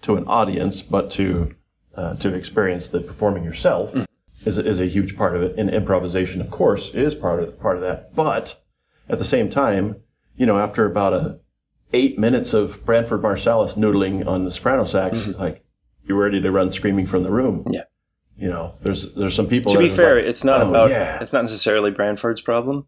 to 0.03 0.17
an 0.17 0.25
audience, 0.27 0.83
but 0.83 1.11
to 1.13 1.53
uh, 1.97 2.15
to 2.17 2.35
experience 2.35 2.89
the 2.89 2.99
performing 3.01 3.45
yourself 3.45 3.95
Mm. 3.95 4.07
is 4.45 4.59
is 4.59 4.81
a 4.81 4.87
huge 4.87 5.17
part 5.17 5.37
of 5.37 5.43
it. 5.43 5.55
And 5.57 5.71
improvisation, 5.71 6.41
of 6.41 6.51
course, 6.51 6.91
is 6.95 7.15
part 7.15 7.41
of 7.43 7.61
part 7.61 7.77
of 7.77 7.83
that. 7.83 8.13
But 8.17 8.57
at 9.09 9.19
the 9.19 9.25
same 9.25 9.49
time, 9.51 9.97
you 10.37 10.47
know, 10.47 10.59
after 10.59 10.85
about 10.87 11.13
a 11.13 11.39
eight 11.93 12.19
minutes 12.19 12.53
of 12.55 12.85
Branford 12.85 13.23
Marsalis 13.23 13.75
noodling 13.77 14.27
on 14.27 14.45
the 14.45 14.51
soprano 14.51 14.85
sax, 14.85 15.29
like 15.39 15.65
you're 16.09 16.19
ready 16.19 16.41
to 16.41 16.51
run 16.51 16.73
screaming 16.73 17.07
from 17.07 17.23
the 17.23 17.31
room. 17.31 17.61
Mm-hmm. 17.61 17.75
Yeah. 17.75 17.85
You 18.37 18.49
know, 18.49 18.75
there's 18.83 19.15
there's 19.15 19.35
some 19.35 19.47
people. 19.47 19.73
To 19.73 19.79
be 19.79 19.91
fair, 19.95 20.17
like, 20.17 20.25
it's 20.25 20.43
not 20.45 20.63
"Oh, 20.63 20.69
about. 20.71 20.91
yeah." 20.91 21.19
It's 21.21 21.33
not 21.33 21.43
necessarily 21.43 21.91
Branford's 21.91 22.41
problem. 22.41 22.87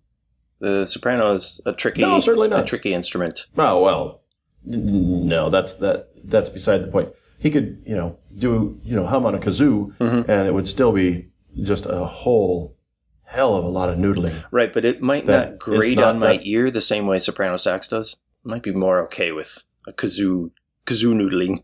The 0.58 0.86
soprano 0.86 1.34
is 1.34 1.60
a 1.66 1.72
tricky, 1.72 2.00
No, 2.00 2.18
certainly 2.20 2.48
not. 2.48 2.60
a 2.60 2.66
tricky 2.66 2.92
instrument. 2.94 3.46
Oh 3.58 3.82
well, 3.82 4.22
no, 4.64 5.50
that's 5.50 5.74
that 5.76 6.08
that's 6.24 6.48
beside 6.48 6.82
the 6.82 6.88
point. 6.88 7.10
He 7.38 7.50
could, 7.50 7.82
you 7.86 7.94
know, 7.96 8.18
do 8.36 8.80
you 8.82 8.96
know 8.96 9.06
hum 9.06 9.26
on 9.26 9.34
a 9.34 9.38
kazoo, 9.38 9.96
Mhm. 9.98 10.28
and 10.28 10.48
it 10.48 10.54
would 10.54 10.68
still 10.68 10.92
be 10.92 11.28
just 11.62 11.86
a 11.86 12.04
whole 12.06 12.74
hell 13.22 13.54
of 13.56 13.64
a 13.64 13.68
lot 13.68 13.88
of 13.88 13.98
noodling. 13.98 14.42
Right, 14.50 14.72
but 14.72 14.84
it 14.84 15.00
might 15.02 15.26
not 15.26 15.58
grate 15.58 15.96
not 15.98 16.06
on 16.08 16.18
my 16.18 16.38
that- 16.38 16.46
ear 16.46 16.70
the 16.70 16.80
same 16.80 17.06
way 17.06 17.18
soprano 17.18 17.56
sax 17.56 17.88
does. 17.88 18.16
It 18.44 18.48
might 18.48 18.62
be 18.62 18.72
more 18.72 19.00
okay 19.04 19.32
with 19.32 19.58
a 19.86 19.92
kazoo 19.92 20.50
kazoo 20.86 21.14
noodling. 21.14 21.62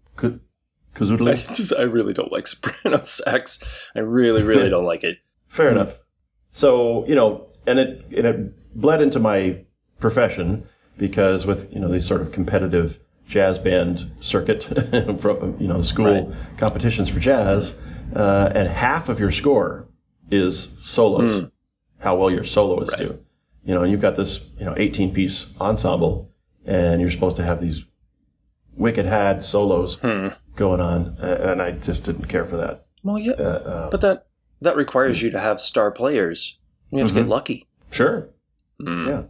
Ka- 0.95 1.05
I 1.27 1.35
just 1.55 1.73
I 1.73 1.83
really 1.83 2.13
don't 2.15 2.33
like 2.33 2.47
soprano 2.47 3.03
sax. 3.05 3.59
I 3.97 4.01
really 4.01 4.43
really 4.43 4.69
don't 4.69 4.85
like 4.85 5.05
it. 5.05 5.19
Fair 5.49 5.71
enough. 5.71 5.95
So 6.53 7.07
you 7.07 7.15
know, 7.15 7.47
and 7.67 7.79
it 7.79 8.05
and 8.17 8.27
it 8.27 8.77
bled 8.81 9.03
into 9.03 9.19
my 9.19 9.65
profession 10.01 10.67
because 10.99 11.47
with 11.47 11.73
you 11.73 11.81
know 11.81 11.89
these 11.91 12.07
sort 12.07 12.21
of 12.21 12.33
competitive 12.33 12.99
jazz 13.29 13.59
band 13.59 14.11
circuit 14.21 14.65
from 15.21 15.57
you 15.59 15.69
know 15.69 15.81
school 15.83 16.07
Right. 16.29 16.59
competitions 16.59 17.09
for 17.09 17.21
jazz, 17.21 17.75
uh, 18.15 18.51
and 18.55 18.69
half 18.69 19.09
of 19.09 19.19
your 19.19 19.31
score 19.33 19.87
is 20.31 20.69
solos. 20.85 21.49
How 21.99 22.17
well 22.17 22.31
your 22.31 22.45
soloists. 22.45 22.93
Right. 22.99 23.09
do. 23.09 23.19
You 23.65 23.75
know, 23.75 23.83
and 23.83 23.93
you've 23.93 24.01
got 24.01 24.17
this 24.17 24.41
you 24.59 24.65
know 24.67 24.75
18 24.77 25.15
piece 25.15 25.47
ensemble, 25.61 26.31
and 26.67 27.01
you're 27.01 27.11
supposed 27.13 27.37
to 27.37 27.45
have 27.45 27.61
these 27.63 27.85
wicked 28.75 29.07
had 29.07 29.45
solos 29.45 29.97
Hmm. 29.97 30.29
Going 30.57 30.81
on, 30.81 31.17
and 31.21 31.61
I 31.63 31.73
just 31.73 32.05
didn't 32.05 32.27
care 32.27 32.45
for 32.45 32.57
that. 32.59 32.87
Well, 33.03 33.19
yeah, 33.19 33.33
Uh, 33.33 33.43
uh, 33.43 33.91
but 33.91 34.01
that 34.03 34.27
that 34.61 34.77
requires 34.77 35.21
you 35.21 35.31
to 35.31 35.41
have 35.41 35.61
star 35.61 35.91
players. 35.91 36.59
You 36.91 36.99
have 36.99 37.09
to 37.09 37.15
get 37.15 37.27
Mhm. 37.27 37.31
lucky. 37.31 37.67
sure, 37.91 38.29
Hmm. 38.81 39.09
Yeah. 39.09 39.23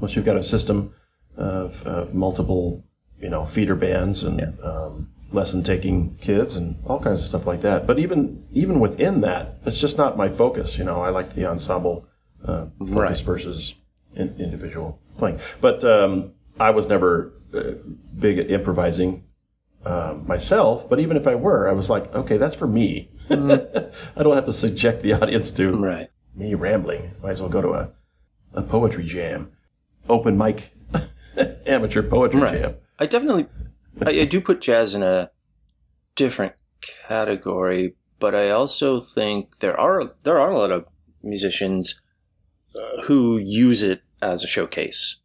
Once 0.00 0.14
you've 0.16 0.24
got 0.24 0.36
a 0.36 0.42
system 0.44 0.92
of, 1.36 1.86
of 1.86 2.12
multiple, 2.14 2.84
you 3.20 3.28
know, 3.30 3.44
feeder 3.44 3.74
bands 3.76 4.22
and 4.24 4.58
um, 4.62 5.08
lesson 5.32 5.62
taking 5.62 6.16
kids 6.20 6.54
and 6.56 6.76
all 6.86 6.98
kinds 7.00 7.20
of 7.20 7.26
stuff 7.26 7.46
like 7.46 7.60
that. 7.62 7.86
But 7.86 7.98
even 7.98 8.44
even 8.52 8.80
within 8.80 9.20
that, 9.22 9.58
it's 9.64 9.78
just 9.80 9.96
not 9.96 10.16
my 10.16 10.28
focus. 10.28 10.76
You 10.78 10.84
know, 10.84 11.00
I 11.02 11.10
like 11.10 11.34
the 11.34 11.46
ensemble 11.46 12.06
uh, 12.44 12.66
focus 12.78 12.94
Right. 12.94 13.20
versus 13.20 13.74
in, 14.16 14.34
individual 14.38 14.98
playing. 15.18 15.38
But 15.60 15.82
um, 15.84 16.32
I 16.60 16.70
was 16.70 16.86
never 16.88 17.32
uh, 17.54 17.74
big 18.18 18.38
at 18.38 18.50
improvising 18.50 19.24
uh, 19.84 20.14
myself. 20.26 20.88
But 20.88 21.00
even 21.00 21.16
if 21.16 21.26
I 21.26 21.34
were, 21.34 21.68
I 21.68 21.72
was 21.72 21.90
like, 21.90 22.12
okay, 22.14 22.36
that's 22.36 22.54
for 22.56 22.66
me. 22.66 23.10
I 23.30 23.36
don't 24.22 24.34
have 24.34 24.44
to 24.46 24.52
subject 24.52 25.02
the 25.02 25.12
audience 25.14 25.50
to 25.52 25.70
Right. 25.76 26.08
me 26.34 26.54
rambling. 26.54 27.12
Might 27.22 27.32
as 27.32 27.40
well 27.40 27.48
go 27.50 27.62
to 27.62 27.70
a, 27.72 27.90
a 28.52 28.62
poetry 28.62 29.04
jam, 29.04 29.52
open 30.08 30.36
mic, 30.36 30.72
amateur 31.66 32.02
poetry 32.02 32.40
Right. 32.40 32.60
jam. 32.60 32.74
I 32.98 33.06
definitely, 33.06 33.46
I, 34.04 34.10
I 34.20 34.24
do 34.24 34.40
put 34.40 34.60
jazz 34.60 34.94
in 34.94 35.02
a 35.02 35.30
different 36.16 36.52
category, 37.08 37.96
but 38.20 38.34
I 38.34 38.50
also 38.50 39.00
think 39.00 39.58
there 39.60 39.78
are 39.78 40.12
there 40.22 40.38
are 40.38 40.50
a 40.50 40.58
lot 40.58 40.70
of 40.70 40.84
musicians 41.22 42.00
uh, 42.74 43.02
who 43.02 43.38
use 43.38 43.82
it 43.82 44.02
as 44.22 44.44
a 44.44 44.46
showcase, 44.46 45.16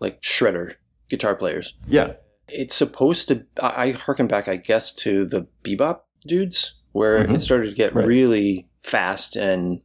like 0.00 0.20
shredder 0.22 0.74
guitar 1.10 1.34
players. 1.34 1.74
Yeah, 1.86 2.14
It's 2.48 2.74
supposed 2.74 3.28
to. 3.28 3.42
I, 3.60 3.84
I 3.86 3.92
harken 3.92 4.26
back, 4.26 4.48
I 4.48 4.56
guess, 4.56 4.92
to 4.94 5.24
the 5.26 5.46
bebop 5.64 6.00
dudes, 6.26 6.74
where 6.92 7.26
Mhm. 7.26 7.34
it 7.36 7.40
started 7.40 7.70
to 7.70 7.76
get 7.76 7.94
Right. 7.94 8.06
really 8.06 8.68
fast 8.82 9.36
and 9.36 9.80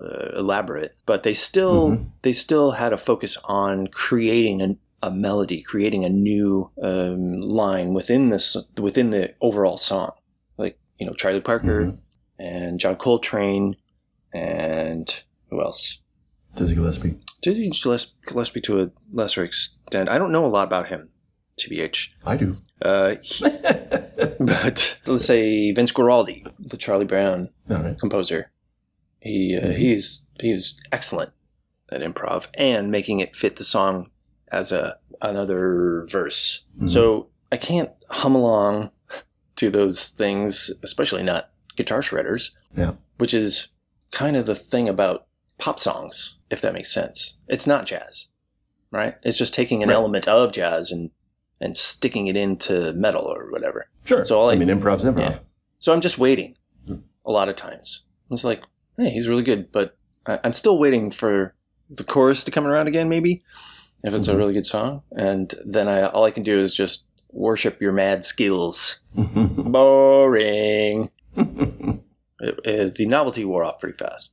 uh, 0.00 0.36
elaborate, 0.38 0.96
but 1.06 1.22
they 1.22 1.34
still 1.34 1.92
Mhm. 1.92 2.06
they 2.22 2.32
still 2.32 2.72
had 2.72 2.92
a 2.92 2.96
focus 2.98 3.38
on 3.44 3.86
creating 3.86 4.60
a, 4.60 4.76
a 5.06 5.10
melody, 5.12 5.62
creating 5.62 6.04
a 6.04 6.08
new 6.08 6.70
um, 6.82 7.40
line 7.40 7.94
within 7.94 8.30
this 8.30 8.56
within 8.78 9.10
the 9.10 9.32
overall 9.40 9.76
song. 9.78 10.10
Like 10.58 10.76
you 10.98 11.06
know, 11.06 11.12
Charlie 11.14 11.40
Parker 11.40 11.84
Mhm. 11.86 11.98
and 12.40 12.80
John 12.80 12.96
Coltrane, 12.96 13.76
and 14.32 15.14
who 15.50 15.60
else? 15.62 15.98
Dizzy 16.56 16.74
Gillespie. 16.74 17.14
Dizzy 17.42 17.70
Gilles- 17.72 18.12
Gillespie 18.26 18.60
to 18.62 18.82
a 18.82 18.90
lesser 19.12 19.44
extent. 19.44 20.08
I 20.08 20.18
don't 20.18 20.32
know 20.32 20.44
a 20.44 20.48
lot 20.48 20.66
about 20.66 20.88
him, 20.88 21.08
tbh. 21.68 22.08
I 22.24 22.36
do. 22.36 22.56
Uh, 22.80 23.14
he- 23.22 23.44
but 24.40 24.96
let's 25.06 25.24
say 25.24 25.72
Vince 25.72 25.92
Guaraldi, 25.92 26.46
the 26.58 26.76
Charlie 26.76 27.04
Brown 27.04 27.48
right. 27.68 27.98
composer. 27.98 28.50
He 29.20 29.56
uh, 29.56 29.66
Mhm. 29.66 29.78
he's 29.78 30.24
he's 30.40 30.74
excellent 30.90 31.30
at 31.90 32.00
improv 32.00 32.46
and 32.54 32.90
making 32.90 33.20
it 33.20 33.36
fit 33.36 33.56
the 33.56 33.64
song 33.64 34.10
as 34.50 34.72
a 34.72 34.96
another 35.20 36.06
verse. 36.10 36.62
Mhm. 36.80 36.90
So 36.90 37.28
I 37.52 37.56
can't 37.56 37.90
hum 38.08 38.34
along 38.34 38.90
to 39.56 39.70
those 39.70 40.06
things, 40.08 40.70
especially 40.82 41.22
not 41.22 41.50
guitar 41.76 42.00
shredders. 42.00 42.50
Yeah. 42.76 42.92
Which 43.18 43.34
is 43.34 43.68
kind 44.10 44.36
of 44.36 44.46
the 44.46 44.54
thing 44.56 44.88
about 44.88 45.26
pop 45.58 45.78
songs, 45.78 46.34
if 46.50 46.60
that 46.62 46.74
makes 46.74 46.92
sense. 46.92 47.34
It's 47.46 47.66
not 47.66 47.86
jazz, 47.86 48.26
right? 48.90 49.14
It's 49.22 49.38
just 49.38 49.54
taking 49.54 49.82
an 49.82 49.90
Right. 49.90 49.94
element 49.94 50.26
of 50.26 50.52
jazz 50.52 50.90
and 50.90 51.10
and 51.62 51.76
sticking 51.76 52.26
it 52.26 52.36
into 52.36 52.92
metal 52.92 53.22
or 53.22 53.50
whatever. 53.50 53.86
Sure. 54.04 54.22
So 54.24 54.38
all 54.38 54.50
I- 54.50 54.54
I 54.54 54.56
mean, 54.56 54.68
improv's 54.68 55.04
improv. 55.04 55.18
Yeah. 55.18 55.38
So 55.78 55.92
I'm 55.92 56.00
just 56.00 56.18
waiting 56.18 56.56
Hmm. 56.86 56.96
a 57.24 57.30
lot 57.32 57.48
of 57.48 57.56
times. 57.56 58.02
It's 58.30 58.44
like, 58.44 58.62
hey, 58.98 59.10
he's 59.10 59.28
really 59.28 59.42
good, 59.42 59.70
but 59.72 59.96
I- 60.26 60.40
I'm 60.44 60.52
still 60.52 60.78
waiting 60.78 61.10
for 61.10 61.54
the 61.88 62.04
chorus 62.04 62.44
to 62.44 62.50
come 62.50 62.66
around 62.66 62.88
again, 62.88 63.08
maybe, 63.08 63.42
if 64.04 64.12
it's 64.14 64.28
a 64.28 64.32
Mhm. 64.34 64.38
really 64.38 64.52
good 64.54 64.66
song. 64.66 65.02
And 65.12 65.54
then 65.64 65.88
I 65.88 66.02
all 66.08 66.24
I 66.24 66.30
can 66.30 66.42
do 66.42 66.58
is 66.58 66.72
just 66.74 67.04
worship 67.30 67.80
your 67.80 67.92
mad 67.92 68.24
skills. 68.26 68.98
Boring. 69.16 71.10
It- 72.44 72.58
it- 72.64 72.94
the 72.96 73.06
novelty 73.06 73.44
wore 73.44 73.62
off 73.62 73.78
pretty 73.78 73.96
fast. 73.96 74.32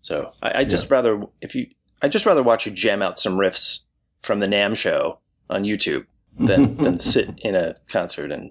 So 0.00 0.30
I, 0.40 0.60
I 0.60 0.64
just 0.64 0.88
rather 0.92 1.24
if 1.40 1.56
you 1.56 1.66
I 2.00 2.06
just 2.06 2.24
rather 2.24 2.40
watch 2.44 2.66
you 2.66 2.70
jam 2.72 3.02
out 3.02 3.18
some 3.18 3.36
riffs 3.36 3.80
from 4.22 4.38
the 4.38 4.46
NAMM 4.46 4.76
show 4.76 5.18
on 5.50 5.64
YouTube 5.64 6.06
than 6.38 6.76
than 6.82 6.98
sit 6.98 7.30
in 7.38 7.54
a 7.54 7.74
concert 7.88 8.30
and 8.32 8.50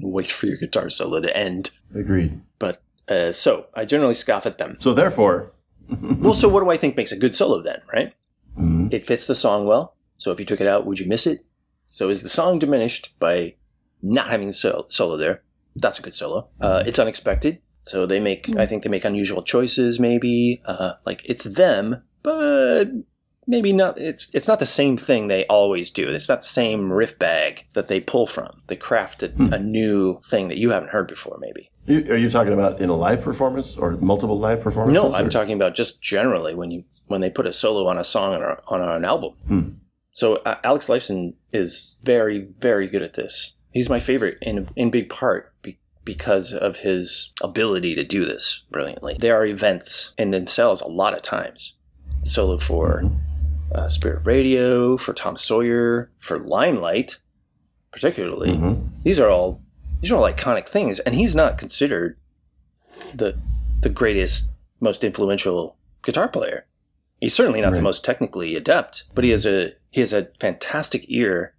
wait 0.00 0.30
for 0.30 0.46
your 0.46 0.56
guitar 0.56 0.90
solo 0.90 1.20
to 1.20 1.36
end. 1.36 1.70
Agreed. 1.94 2.40
But 2.58 2.82
uh, 3.08 3.32
so 3.32 3.66
I 3.74 3.84
generally 3.84 4.14
scoff 4.14 4.46
at 4.46 4.58
them. 4.58 4.76
So 4.80 4.94
therefore, 4.94 5.52
Well, 6.18 6.34
so 6.34 6.48
what 6.48 6.62
do 6.62 6.70
I 6.70 6.76
think 6.76 6.96
makes 6.96 7.12
a 7.12 7.16
good 7.16 7.34
solo 7.36 7.62
then, 7.62 7.80
right? 7.92 8.14
Mhm. 8.58 8.92
It 8.92 9.06
fits 9.06 9.26
the 9.26 9.34
song 9.34 9.66
well. 9.66 9.96
So 10.18 10.30
if 10.30 10.38
you 10.38 10.46
took 10.46 10.60
it 10.60 10.66
out, 10.66 10.86
would 10.86 10.98
you 10.98 11.06
miss 11.06 11.26
it? 11.26 11.44
So 11.88 12.08
is 12.08 12.22
the 12.22 12.28
song 12.28 12.58
diminished 12.58 13.10
by 13.18 13.54
not 14.02 14.28
having 14.30 14.46
the 14.48 14.52
sol- 14.52 14.86
solo 14.88 15.16
there? 15.16 15.42
That's 15.76 15.98
a 15.98 16.02
good 16.02 16.14
solo. 16.14 16.48
Uh, 16.60 16.82
it's 16.86 16.98
unexpected. 16.98 17.58
So 17.84 18.06
they 18.06 18.20
make, 18.20 18.48
I 18.56 18.66
think 18.66 18.82
they 18.84 18.88
make 18.88 19.04
unusual 19.04 19.42
choices. 19.42 19.98
Maybe 19.98 20.62
uh, 20.64 20.92
like 21.04 21.22
it's 21.24 21.42
them, 21.44 22.02
but 22.22 22.84
maybe 23.46 23.72
not. 23.72 23.98
It's 23.98 24.28
it's 24.32 24.46
not 24.48 24.58
the 24.58 24.66
same 24.66 24.96
thing 24.96 25.28
they 25.28 25.44
always 25.46 25.90
do. 25.90 26.08
It's 26.08 26.28
not 26.28 26.42
the 26.42 26.48
same 26.48 26.92
riff 26.92 27.18
bag 27.18 27.64
that 27.74 27.88
they 27.88 28.00
pull 28.00 28.26
from. 28.26 28.62
They 28.68 28.76
craft 28.76 29.22
a, 29.22 29.28
Hmm. 29.28 29.52
a 29.52 29.58
new 29.58 30.20
thing 30.30 30.48
that 30.48 30.58
you 30.58 30.70
haven't 30.70 30.90
heard 30.90 31.08
before. 31.08 31.38
Maybe. 31.40 31.68
Are 31.88 32.16
you 32.16 32.30
talking 32.30 32.52
about 32.52 32.80
in 32.80 32.88
a 32.90 32.96
live 32.96 33.22
performance 33.22 33.76
or 33.76 33.92
multiple 33.92 34.38
live 34.38 34.60
performances? 34.60 35.02
No, 35.02 35.12
I'm 35.14 35.26
or- 35.26 35.30
talking 35.30 35.54
about 35.54 35.74
just 35.74 36.00
generally 36.00 36.54
when 36.54 36.70
you 36.70 36.84
when 37.08 37.20
they 37.20 37.30
put 37.30 37.46
a 37.46 37.52
solo 37.52 37.86
on 37.88 37.98
a 37.98 38.04
song 38.04 38.34
on, 38.34 38.42
a, 38.42 38.56
on 38.68 38.80
an 38.96 39.04
album. 39.04 39.32
Hmm. 39.48 39.68
So 40.12 40.36
uh, 40.36 40.56
Alex 40.62 40.86
Lifeson 40.86 41.34
is 41.52 41.96
very 42.02 42.48
very 42.60 42.86
good 42.88 43.02
at 43.02 43.14
this. 43.14 43.52
He's 43.72 43.88
my 43.88 44.00
favorite 44.00 44.38
in 44.42 44.68
in 44.76 44.90
big 44.90 45.08
part 45.08 45.52
be, 45.62 45.78
because 46.04 46.52
of 46.52 46.76
his 46.76 47.32
ability 47.42 47.94
to 47.96 48.04
do 48.04 48.24
this 48.24 48.62
brilliantly. 48.70 49.16
There 49.18 49.36
are 49.36 49.46
events 49.46 50.12
in 50.18 50.30
themselves 50.30 50.80
a 50.80 50.86
lot 50.88 51.14
of 51.14 51.22
times. 51.22 51.74
Solo 52.24 52.58
for 52.58 53.02
uh, 53.74 53.88
Spirit 53.88 54.24
Radio, 54.24 54.96
for 54.96 55.12
Tom 55.12 55.36
Sawyer, 55.36 56.10
for 56.18 56.38
Limelight, 56.38 57.18
particularly. 57.92 58.50
Mhm. 58.50 58.88
these 59.04 59.18
are 59.20 59.28
all 59.30 59.60
these 60.00 60.10
are 60.10 60.16
all 60.16 60.32
iconic 60.32 60.66
things 60.68 60.98
and 61.00 61.14
he's 61.14 61.34
not 61.34 61.58
considered 61.58 62.18
the 63.14 63.38
the 63.82 63.88
greatest 63.88 64.44
most 64.80 65.04
influential 65.04 65.76
guitar 66.04 66.28
player. 66.28 66.66
He's 67.20 67.34
certainly 67.34 67.60
not 67.60 67.72
the 67.74 67.82
most 67.82 68.04
technically 68.04 68.56
adept 68.56 69.04
but 69.14 69.24
he 69.24 69.30
has 69.30 69.44
a 69.46 69.72
he 69.90 70.00
has 70.00 70.12
a 70.12 70.28
fantastic 70.40 71.04
ear 71.08 71.54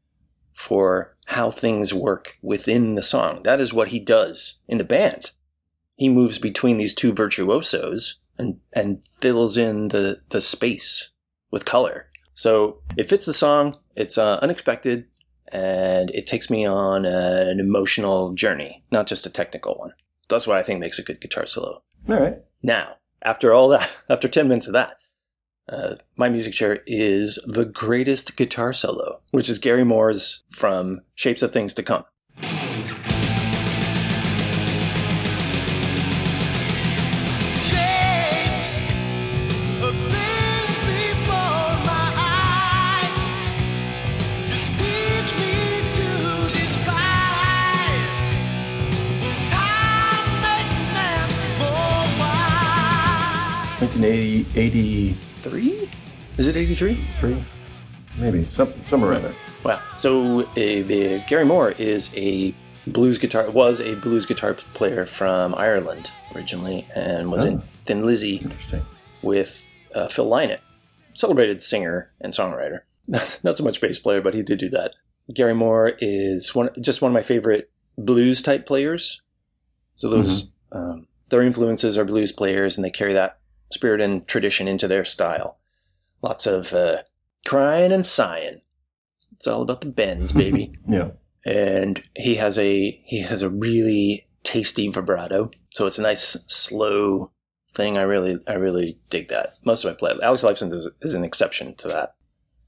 for 0.54 1.15
how 1.26 1.49
things 1.52 1.93
work 1.93 2.38
within 2.41 2.95
the 2.95 3.04
song. 3.04 3.43
That 3.43 3.62
is 3.62 3.71
what 3.73 3.89
he 3.89 3.99
does 3.99 4.56
in 4.67 4.78
the 4.78 4.84
band. 4.84 5.32
He 5.95 6.10
moves 6.10 6.38
between 6.39 6.78
these 6.78 6.93
two 6.93 7.13
virtuosos 7.13 8.15
and 8.38 8.60
and 8.73 9.02
fills 9.21 9.56
in 9.58 9.89
the 9.89 10.19
the 10.30 10.41
space 10.41 11.10
with 11.53 11.63
color 11.63 12.07
so 12.33 12.79
it 12.97 13.07
fits 13.07 13.25
the 13.25 13.33
song 13.33 13.77
it's 13.95 14.17
uh, 14.17 14.39
unexpected 14.41 15.05
and 15.53 16.09
it 16.11 16.25
takes 16.25 16.49
me 16.49 16.65
on 16.65 17.05
an 17.05 17.59
emotional 17.59 18.33
journey, 18.33 18.83
not 18.91 19.07
just 19.07 19.25
a 19.27 19.29
technical 19.29 19.75
one. 19.75 19.93
That's 20.27 20.47
what 20.47 20.57
I 20.57 20.63
think 20.63 20.79
makes 20.79 20.97
a 20.99 21.03
good 21.03 21.21
guitar 21.21 21.45
solo. 21.45 21.83
All 22.09 22.19
right. 22.19 22.37
Now, 22.63 22.95
after 23.21 23.53
all 23.53 23.69
that, 23.69 23.89
after 24.09 24.27
10 24.27 24.47
minutes 24.47 24.67
of 24.67 24.73
that, 24.73 24.97
uh, 25.69 25.95
my 26.17 26.27
music 26.27 26.53
chair 26.53 26.79
is 26.87 27.39
the 27.45 27.65
greatest 27.65 28.35
guitar 28.35 28.73
solo, 28.73 29.21
which 29.31 29.47
is 29.47 29.59
Gary 29.59 29.85
Moore's 29.85 30.41
from 30.49 31.01
Shapes 31.15 31.41
of 31.41 31.53
Things 31.53 31.73
to 31.75 31.83
Come. 31.83 32.03
1983, 54.03 55.89
Is 56.37 56.47
it 56.47 56.55
83? 56.57 56.95
Three? 57.19 57.43
maybe 58.17 58.43
some, 58.45 58.71
somewhere 58.89 59.11
around 59.13 59.23
there. 59.23 59.33
Wow. 59.63 59.81
So 59.97 60.41
uh, 60.41 60.45
the, 60.55 61.23
Gary 61.27 61.45
Moore 61.45 61.71
is 61.71 62.09
a 62.15 62.53
blues 62.87 63.17
guitar 63.17 63.49
was 63.49 63.79
a 63.79 63.95
blues 63.95 64.25
guitar 64.25 64.53
player 64.73 65.05
from 65.05 65.55
Ireland 65.55 66.11
originally, 66.35 66.85
and 66.93 67.31
was 67.31 67.45
in 67.45 67.57
Oh. 67.59 67.63
Thin 67.85 68.05
Lizzy 68.05 68.37
Interesting. 68.37 68.85
with 69.21 69.55
uh, 69.95 70.07
Phil 70.09 70.29
Lynott, 70.29 70.59
celebrated 71.13 71.63
singer 71.63 72.11
and 72.21 72.33
songwriter. 72.33 72.81
Not 73.43 73.57
so 73.57 73.63
much 73.63 73.79
bass 73.81 73.99
player, 73.99 74.21
but 74.21 74.33
he 74.33 74.41
did 74.41 74.59
do 74.59 74.69
that. 74.71 74.91
Gary 75.33 75.53
Moore 75.55 75.93
is 75.99 76.53
one 76.53 76.69
just 76.81 77.01
one 77.01 77.11
of 77.11 77.13
my 77.13 77.23
favorite 77.23 77.71
blues 77.97 78.41
type 78.41 78.65
players. 78.67 79.21
So 79.95 80.09
those 80.09 80.45
um, 80.73 81.07
their 81.29 81.41
influences 81.41 81.97
are 81.97 82.03
blues 82.05 82.31
players, 82.33 82.75
and 82.75 82.83
they 82.83 82.89
carry 82.91 83.13
that 83.13 83.37
spirit 83.73 84.01
and 84.01 84.27
tradition 84.27 84.67
into 84.67 84.88
their 84.88 85.05
style. 85.05 85.57
Lots 86.21 86.45
of 86.45 86.73
uh, 86.73 86.97
crying 87.45 87.91
and 87.91 88.05
sighing. 88.05 88.62
It's 89.36 89.47
all 89.47 89.62
about 89.63 89.81
the 89.81 89.88
bends, 89.88 90.31
baby 90.43 90.73
Yeah. 90.88 91.09
and 91.45 92.01
he 92.15 92.36
has 92.36 92.57
a 92.57 92.91
he 93.05 93.19
has 93.21 93.41
a 93.41 93.49
really 93.49 94.25
tasty 94.43 94.88
vibrato 94.89 95.49
so 95.71 95.86
it's 95.88 95.97
a 95.97 96.01
nice 96.01 96.36
slow 96.47 97.31
thing. 97.75 97.97
I 97.97 98.03
really, 98.03 98.38
I 98.47 98.53
really 98.53 98.99
dig 99.09 99.29
that. 99.29 99.57
Most 99.65 99.83
of 99.83 99.89
my 99.91 99.95
play, 99.97 100.13
Alex 100.21 100.43
Lifeson 100.43 100.71
is, 100.71 100.88
is 101.01 101.15
an 101.15 101.23
exception 101.23 101.73
to 101.77 101.88
that. 101.88 102.15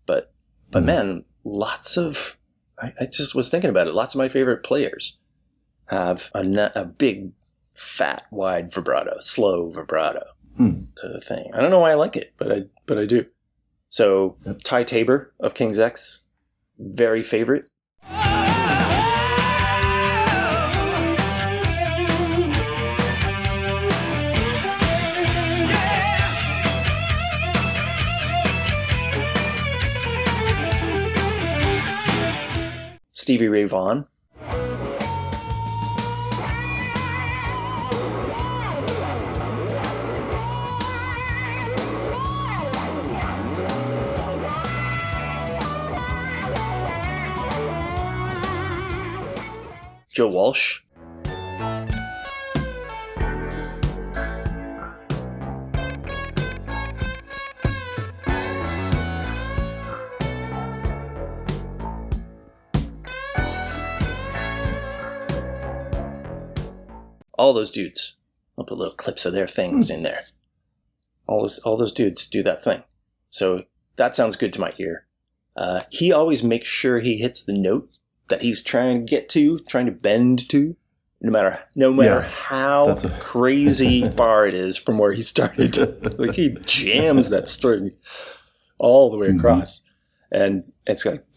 But, 0.08 0.34
but 0.72 0.82
Mhm. 0.82 0.86
man, 0.88 1.26
lots 1.44 1.96
of, 1.98 2.36
I, 2.82 2.92
I 3.00 3.06
just 3.06 3.36
was 3.36 3.48
thinking 3.48 3.70
about 3.70 3.88
it. 3.88 3.94
Lots 3.94 4.16
of 4.16 4.18
my 4.18 4.28
favorite 4.30 4.64
players 4.64 5.18
have 5.86 6.24
a, 6.34 6.72
a 6.74 6.84
big, 6.86 7.32
fat, 7.76 8.24
wide 8.32 8.74
vibrato, 8.74 9.18
slow 9.20 9.70
vibrato 9.70 10.24
Hmm. 10.58 10.84
to 10.98 11.10
the 11.10 11.22
thing. 11.22 11.52
I 11.54 11.62
don't 11.62 11.70
know 11.72 11.80
why 11.80 11.92
I 11.92 11.96
like 11.96 12.16
it, 12.16 12.34
but 12.38 12.52
I, 12.52 12.64
but 12.86 12.98
I 12.98 13.06
do. 13.06 13.26
So 13.90 14.38
Yep. 14.46 14.62
Ty 14.64 14.84
Tabor 14.84 15.34
of 15.40 15.54
King's 15.54 15.80
X, 15.80 16.22
very 16.80 17.24
favorite. 17.24 17.68
Stevie 33.12 33.48
Ray 33.48 33.64
Vaughan. 33.66 34.06
Joe 50.16 50.30
Walsh. 50.30 50.80
All 67.38 67.54
those 67.54 67.70
dudes. 67.70 68.16
I'll 68.58 68.64
put 68.64 68.78
little 68.78 68.94
clips 68.94 69.26
of 69.26 69.34
their 69.34 69.50
things 69.50 69.90
in 69.90 70.04
there. 70.04 70.28
All 71.28 71.42
those, 71.42 71.60
all 71.60 71.76
those 71.76 71.92
dudes 71.92 72.26
do 72.26 72.42
that 72.44 72.64
thing. 72.64 72.84
So 73.30 73.64
that 73.98 74.16
sounds 74.16 74.38
good 74.38 74.54
to 74.54 74.62
my 74.62 74.72
ear. 74.78 75.08
Uh, 75.58 75.82
he 75.90 76.14
always 76.14 76.42
makes 76.42 76.70
sure 76.70 77.00
he 77.00 77.18
hits 77.18 77.42
the 77.42 77.52
note 77.52 77.90
that 78.30 78.42
he's 78.42 78.62
trying 78.64 79.06
to 79.06 79.10
get 79.10 79.30
to, 79.30 79.60
trying 79.70 79.86
to 79.86 79.92
bend 79.92 80.48
to, 80.50 80.76
no 81.22 81.32
matter 81.32 81.60
no 81.76 81.92
matter 81.94 82.22
Yeah, 82.22 82.30
how 82.30 82.90
a- 82.90 83.10
crazy 83.20 84.10
far 84.18 84.48
it 84.48 84.54
is 84.54 84.78
from 84.78 84.98
where 84.98 85.12
he 85.14 85.22
started. 85.22 85.78
like 86.20 86.36
he 86.36 86.56
jams 86.66 87.30
that 87.30 87.50
string 87.50 87.92
all 88.78 89.10
the 89.12 89.18
way 89.18 89.28
Mhm. 89.30 89.38
across, 89.40 89.82
and 90.32 90.64
it's 90.86 91.06
like 91.06 91.24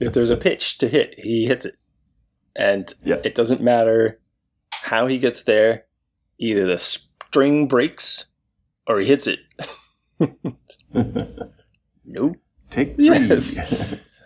if 0.00 0.12
there's 0.12 0.30
a 0.30 0.36
pitch 0.36 0.78
to 0.78 0.88
hit, 0.88 1.14
he 1.18 1.46
hits 1.46 1.64
it, 1.64 1.76
and 2.56 2.92
Yeah. 3.04 3.16
it 3.24 3.34
doesn't 3.34 3.62
matter 3.62 4.20
how 4.70 5.06
he 5.06 5.18
gets 5.18 5.42
there. 5.42 5.84
Either 6.38 6.66
the 6.66 6.78
string 6.78 7.68
breaks 7.68 8.24
or 8.88 8.98
he 9.00 9.06
hits 9.06 9.26
it. 9.28 9.38
Nope. 12.06 12.36
Take 12.70 12.96
three. 12.96 13.06
Yes. 13.06 13.58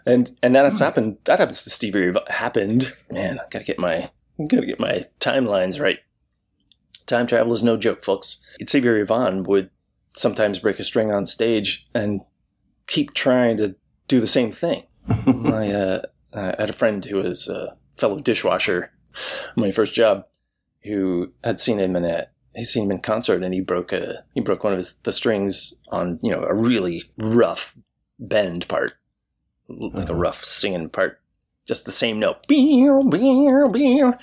And 0.08 0.34
and 0.42 0.54
that 0.54 0.64
has 0.64 0.78
happened. 0.78 1.18
That 1.24 1.38
happens 1.38 1.62
to 1.62 1.70
Stevie 1.70 2.08
Ray. 2.08 2.20
Happened. 2.28 2.94
Man, 3.10 3.38
I 3.38 3.42
gotta 3.50 3.64
get 3.64 3.78
my 3.78 4.10
gotta 4.46 4.66
get 4.66 4.80
my 4.80 5.04
timelines 5.20 5.78
right. 5.78 5.98
Time 7.06 7.26
travel 7.26 7.52
is 7.52 7.62
no 7.62 7.76
joke, 7.76 8.02
folks. 8.04 8.38
Stevie 8.64 8.88
Ray 8.88 9.02
Vaughan 9.02 9.44
would 9.44 9.70
sometimes 10.16 10.58
break 10.58 10.78
a 10.78 10.84
string 10.84 11.12
on 11.12 11.26
stage 11.26 11.86
and 11.94 12.22
keep 12.86 13.12
trying 13.12 13.58
to 13.58 13.76
do 14.08 14.20
the 14.20 14.26
same 14.26 14.50
thing. 14.50 14.84
my 15.26 15.70
uh, 15.70 16.02
I 16.32 16.54
had 16.58 16.70
a 16.70 16.74
friend 16.74 17.04
who 17.04 17.16
was 17.16 17.46
a 17.46 17.76
fellow 17.98 18.18
dishwasher, 18.18 18.90
my 19.56 19.72
first 19.72 19.92
job, 19.92 20.24
who 20.84 21.32
had 21.44 21.60
seen 21.60 21.78
him 21.78 21.96
in 21.96 22.04
a 22.04 22.28
he'd 22.54 22.64
seen 22.64 22.84
him 22.84 22.92
in 22.92 23.00
concert 23.00 23.42
and 23.42 23.52
he 23.52 23.60
broke 23.60 23.92
a 23.92 24.24
he 24.34 24.40
broke 24.40 24.64
one 24.64 24.72
of 24.72 24.78
his, 24.78 24.94
the 25.02 25.12
strings 25.12 25.74
on 25.90 26.18
you 26.22 26.30
know 26.30 26.42
a 26.42 26.54
really 26.54 27.10
rough 27.18 27.74
bend 28.18 28.66
part, 28.68 28.94
like 29.68 30.08
a 30.08 30.12
Uh-huh. 30.12 30.14
rough 30.14 30.44
singing 30.44 30.88
part, 30.88 31.20
just 31.66 31.84
the 31.84 31.92
same 31.92 32.18
note, 32.18 32.46
Beow, 32.46 33.02
beow, 33.02 33.68
beow. 33.68 34.14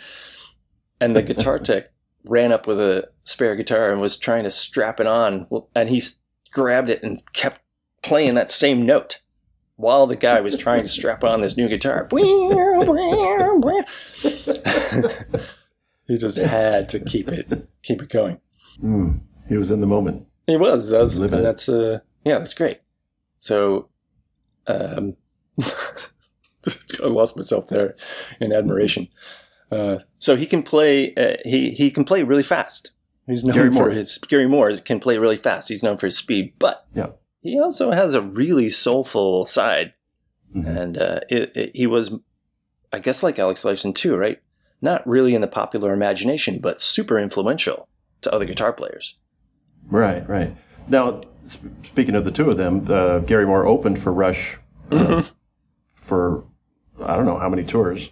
and 1.00 1.16
the 1.16 1.22
guitar 1.22 1.60
tech 1.68 1.90
ran 2.24 2.52
up 2.52 2.66
with 2.68 2.80
a 2.80 3.08
spare 3.24 3.56
guitar 3.56 3.92
and 3.92 4.02
was 4.02 4.18
trying 4.18 4.44
to 4.44 4.52
strap 4.52 5.00
it 5.00 5.08
on, 5.08 5.48
and 5.76 5.90
he 5.90 6.04
grabbed 6.52 6.90
it 6.90 7.04
and 7.04 7.22
kept 7.34 7.62
playing 8.02 8.34
that 8.36 8.50
same 8.52 8.86
note 8.86 9.20
while 9.78 10.08
the 10.08 10.16
guy 10.16 10.40
was 10.42 10.56
trying 10.56 10.82
to 10.84 10.88
strap 10.90 11.24
on 11.24 11.42
this 11.42 11.58
new 11.58 11.68
guitar. 11.68 12.08
he 16.08 16.18
just 16.18 16.38
had 16.38 16.90
to 16.90 17.00
keep 17.00 17.28
it 17.30 17.68
keep 17.84 18.02
it 18.02 18.10
going. 18.10 18.40
Mm, 18.84 19.20
he 19.48 19.56
was 19.58 19.72
in 19.72 19.82
the 19.82 19.88
moment. 19.88 20.26
He 20.48 20.58
was. 20.58 20.88
That 20.90 21.02
was 21.04 21.20
that's 21.20 21.70
uh 21.70 22.00
yeah, 22.24 22.40
that's 22.40 22.54
great. 22.54 22.80
So 23.38 23.90
um 24.68 25.16
I 27.04 27.08
lost 27.08 27.36
myself 27.38 27.68
there 27.68 27.96
in 28.40 28.52
admiration. 28.52 29.08
Uh, 29.72 29.98
so 30.20 30.36
he 30.36 30.46
can 30.46 30.64
play 30.64 31.14
uh, 31.16 31.38
he 31.44 31.72
he 31.72 31.92
can 31.92 32.04
play 32.06 32.24
really 32.24 32.44
fast. 32.44 32.92
He's 33.28 33.44
known 33.44 33.56
Gary 33.56 33.70
for 33.70 33.74
Moore. 33.76 33.90
his 33.92 34.18
Gary 34.18 34.48
Moore 34.48 34.78
can 34.78 35.00
play 35.00 35.18
really 35.18 35.38
fast. 35.38 35.68
He's 35.70 35.84
known 35.84 35.98
for 35.98 36.06
his 36.06 36.18
speed, 36.18 36.54
but 36.60 36.86
Yeah. 36.96 37.08
he 37.42 37.60
also 37.60 37.92
has 37.92 38.14
a 38.14 38.22
really 38.22 38.70
soulful 38.70 39.46
side. 39.46 39.94
Mhm. 40.56 40.78
And 40.78 40.98
uh, 40.98 41.20
it, 41.30 41.52
it, 41.56 41.72
he 41.76 41.88
was, 41.88 42.12
I 42.94 43.00
guess, 43.00 43.24
like 43.24 43.40
Alex 43.40 43.64
Lifeson 43.64 43.94
too, 43.96 44.16
right? 44.16 44.40
Not 44.82 45.06
really 45.08 45.34
in 45.36 45.42
the 45.42 45.48
popular 45.48 45.92
imagination, 45.94 46.60
but 46.60 46.80
super 46.82 47.18
influential 47.20 47.88
to 48.22 48.32
other 48.34 48.46
guitar 48.46 48.72
players. 48.74 49.16
Right, 49.90 50.28
right. 50.30 50.56
Now, 50.88 51.22
sp- 51.50 51.66
speaking 51.88 52.16
of 52.16 52.26
the 52.26 52.32
two 52.32 52.50
of 52.52 52.58
them, 52.58 52.86
uh, 52.90 53.20
Gary 53.20 53.46
Moore 53.48 53.66
opened 53.66 54.00
for 54.02 54.14
Rush 54.14 54.58
uh, 54.92 54.96
Mhm. 54.96 55.30
For 56.06 56.46
I 57.04 57.16
don't 57.16 57.26
know 57.26 57.38
how 57.40 57.50
many 57.50 57.64
tours. 57.64 58.10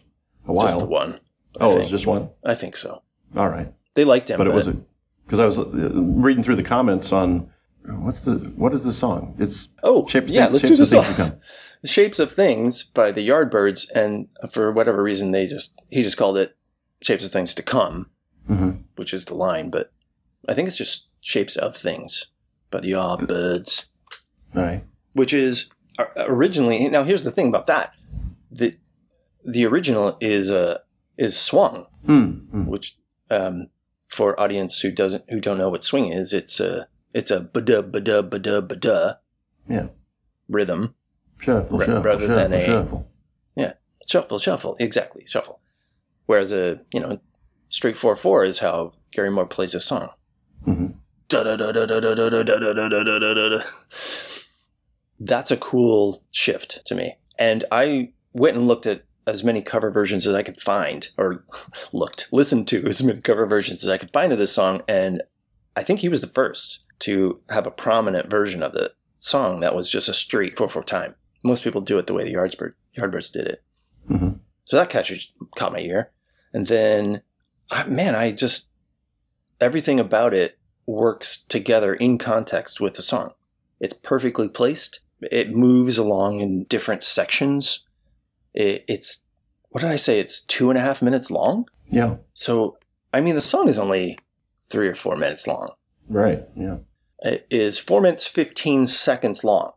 A 0.47 0.51
while. 0.53 0.67
Just 0.67 0.79
the 0.79 0.85
one. 0.85 1.19
I 1.59 1.63
oh, 1.65 1.75
it 1.77 1.79
was 1.79 1.89
just 1.89 2.05
one. 2.07 2.29
I 2.43 2.55
think 2.55 2.75
so. 2.75 3.01
All 3.35 3.47
right, 3.49 3.71
They 3.95 4.03
liked 4.03 4.29
him, 4.29 4.37
but 4.37 4.47
it 4.47 4.53
was 4.53 4.67
because 5.25 5.39
I 5.39 5.45
was 5.45 5.57
uh, 5.57 5.65
reading 5.65 6.43
through 6.43 6.57
the 6.57 6.63
comments 6.63 7.11
on 7.11 7.49
what's 7.85 8.19
the 8.19 8.33
what 8.55 8.73
is 8.73 8.83
the 8.83 8.93
song? 8.93 9.35
It's 9.39 9.69
oh 9.83 10.07
Shape 10.07 10.25
yeah. 10.27 10.47
Things- 10.49 10.53
Let's 10.53 10.61
Shapes 10.61 10.77
do. 10.77 10.85
Things 10.85 11.05
song. 11.07 11.15
Come. 11.15 11.33
The 11.81 11.87
Shapes 11.97 12.19
of 12.19 12.33
Things 12.33 12.83
by 12.83 13.11
the 13.11 13.27
Yardbirds, 13.27 13.89
and 13.95 14.27
for 14.51 14.71
whatever 14.71 15.01
reason, 15.01 15.31
they 15.31 15.47
just 15.47 15.71
he 15.89 16.03
just 16.03 16.17
called 16.17 16.37
it 16.37 16.55
Shapes 17.01 17.23
of 17.25 17.31
Things 17.31 17.53
to 17.55 17.63
Come, 17.63 18.09
hmm 18.47 18.71
which 18.95 19.13
is 19.13 19.25
the 19.25 19.33
line, 19.35 19.69
but 19.69 19.91
I 20.47 20.53
think 20.53 20.67
it's 20.67 20.77
just 20.77 21.05
Shapes 21.21 21.55
of 21.55 21.75
Things 21.77 22.25
by 22.71 22.79
the 22.81 22.91
Yardbirds. 22.91 23.85
All 24.55 24.61
right. 24.63 24.83
which 25.13 25.33
is 25.33 25.65
originally 26.17 26.87
now 26.89 27.03
here's 27.03 27.23
the 27.23 27.31
thing 27.31 27.47
about 27.47 27.67
that 27.67 27.93
the 28.51 28.75
the 29.45 29.65
original 29.65 30.17
is 30.21 30.49
uh 30.51 30.77
is 31.17 31.37
swung 31.37 31.85
Mm, 32.07 32.47
mm. 32.53 32.65
which 32.67 32.97
um 33.29 33.67
for 34.07 34.37
audience 34.39 34.79
who 34.79 34.91
doesn't 34.91 35.23
who 35.29 35.39
don't 35.39 35.57
know 35.57 35.69
what 35.69 35.83
swing 35.83 36.11
is 36.11 36.33
it's 36.33 36.59
a 36.59 36.87
it's 37.13 37.31
a 37.31 37.39
ba-da 37.39 37.81
ba-da 37.81 38.21
ba-da 38.21 38.59
ba-da 38.61 39.13
Yeah. 39.69 39.87
rhythm 40.49 40.95
Shuffle, 41.39 41.77
Ra- 41.79 41.85
shuffle, 41.85 42.01
rather 42.03 42.19
shuffle, 42.27 42.35
than 42.35 42.53
a- 42.53 42.65
shuffle. 42.65 43.07
shuffle 44.07 44.39
shuffle 44.39 44.75
exactly 44.79 45.25
shuffle 45.25 45.59
whereas 46.25 46.51
a 46.51 46.79
you 46.91 46.99
know 46.99 47.19
straight 47.67 47.95
4-4 47.95 48.47
is 48.47 48.59
how 48.59 48.91
Gary 49.11 49.29
Moore 49.31 49.45
plays 49.45 49.73
a 49.75 49.79
song 49.79 50.09
Mhm. 50.67 50.95
Da-da-da-da-da-da-da-da-da-da-da-da-da. 51.29 53.63
That's 55.25 55.51
a 55.51 55.57
cool 55.57 56.23
shift 56.31 56.81
to 56.85 56.95
me. 56.95 57.17
And 57.39 57.63
I 57.71 58.11
went 58.33 58.57
and 58.57 58.67
looked 58.67 58.85
at 58.85 59.03
as 59.25 59.43
many 59.43 59.61
cover 59.61 59.89
versions 59.89 60.27
as 60.27 60.35
I 60.35 60.43
could 60.43 60.59
find, 60.59 61.07
or 61.17 61.45
looked, 61.93 62.27
listened 62.31 62.67
to 62.69 62.85
as 62.87 63.01
many 63.01 63.21
cover 63.21 63.45
versions 63.45 63.83
as 63.83 63.89
I 63.89 63.97
could 63.97 64.11
find 64.11 64.33
of 64.33 64.39
this 64.39 64.51
song. 64.51 64.81
And 64.87 65.23
I 65.75 65.83
think 65.83 65.99
he 65.99 66.09
was 66.09 66.21
the 66.21 66.27
first 66.27 66.79
to 66.99 67.39
have 67.49 67.65
a 67.65 67.71
prominent 67.71 68.29
version 68.29 68.63
of 68.63 68.73
the 68.73 68.91
song 69.17 69.61
that 69.61 69.75
was 69.75 69.89
just 69.89 70.09
a 70.09 70.13
straight 70.13 70.57
4 70.57 70.67
4 70.67 70.83
time. 70.83 71.15
Most 71.43 71.63
people 71.63 71.81
do 71.81 71.97
it 71.97 72.07
the 72.07 72.13
way 72.13 72.23
the 72.23 72.33
Yardbird, 72.33 72.73
Yardbirds 72.97 73.31
did 73.31 73.47
it. 73.47 73.63
Mhm. 74.09 74.39
So 74.65 74.77
that 74.77 74.89
catches, 74.89 75.29
caught 75.57 75.73
my 75.73 75.79
ear. 75.79 76.11
And 76.53 76.67
then, 76.67 77.21
I, 77.71 77.85
man, 77.85 78.15
I 78.15 78.31
just, 78.31 78.65
everything 79.59 79.99
about 79.99 80.33
it 80.33 80.57
works 80.85 81.43
together 81.49 81.93
in 81.93 82.17
context 82.17 82.79
with 82.79 82.95
the 82.95 83.01
song. 83.01 83.31
It's 83.79 83.95
perfectly 84.03 84.47
placed. 84.47 84.99
It 85.31 85.51
moves 85.51 85.97
along 85.97 86.39
in 86.41 86.63
different 86.65 87.03
sections. 87.03 87.79
It, 88.53 88.85
it's, 88.87 89.19
what 89.69 89.81
did 89.81 89.89
I 89.91 89.95
say? 89.95 90.19
It's 90.19 90.41
two 90.41 90.69
and 90.69 90.77
a 90.77 90.81
half 90.81 91.01
minutes 91.01 91.31
long. 91.31 91.65
Yeah. 91.89 92.15
So, 92.33 92.77
I 93.13 93.21
mean, 93.21 93.35
the 93.35 93.41
song 93.41 93.67
is 93.67 93.77
only 93.79 94.17
three 94.69 94.87
or 94.87 94.95
four 94.95 95.15
minutes 95.15 95.47
long. 95.47 95.69
Right. 96.09 96.43
Yeah. 96.55 96.77
It 97.19 97.47
is 97.49 97.79
four 97.79 98.01
minutes 98.01 98.27
fifteen 98.27 98.85
seconds 98.87 99.43
long. 99.43 99.71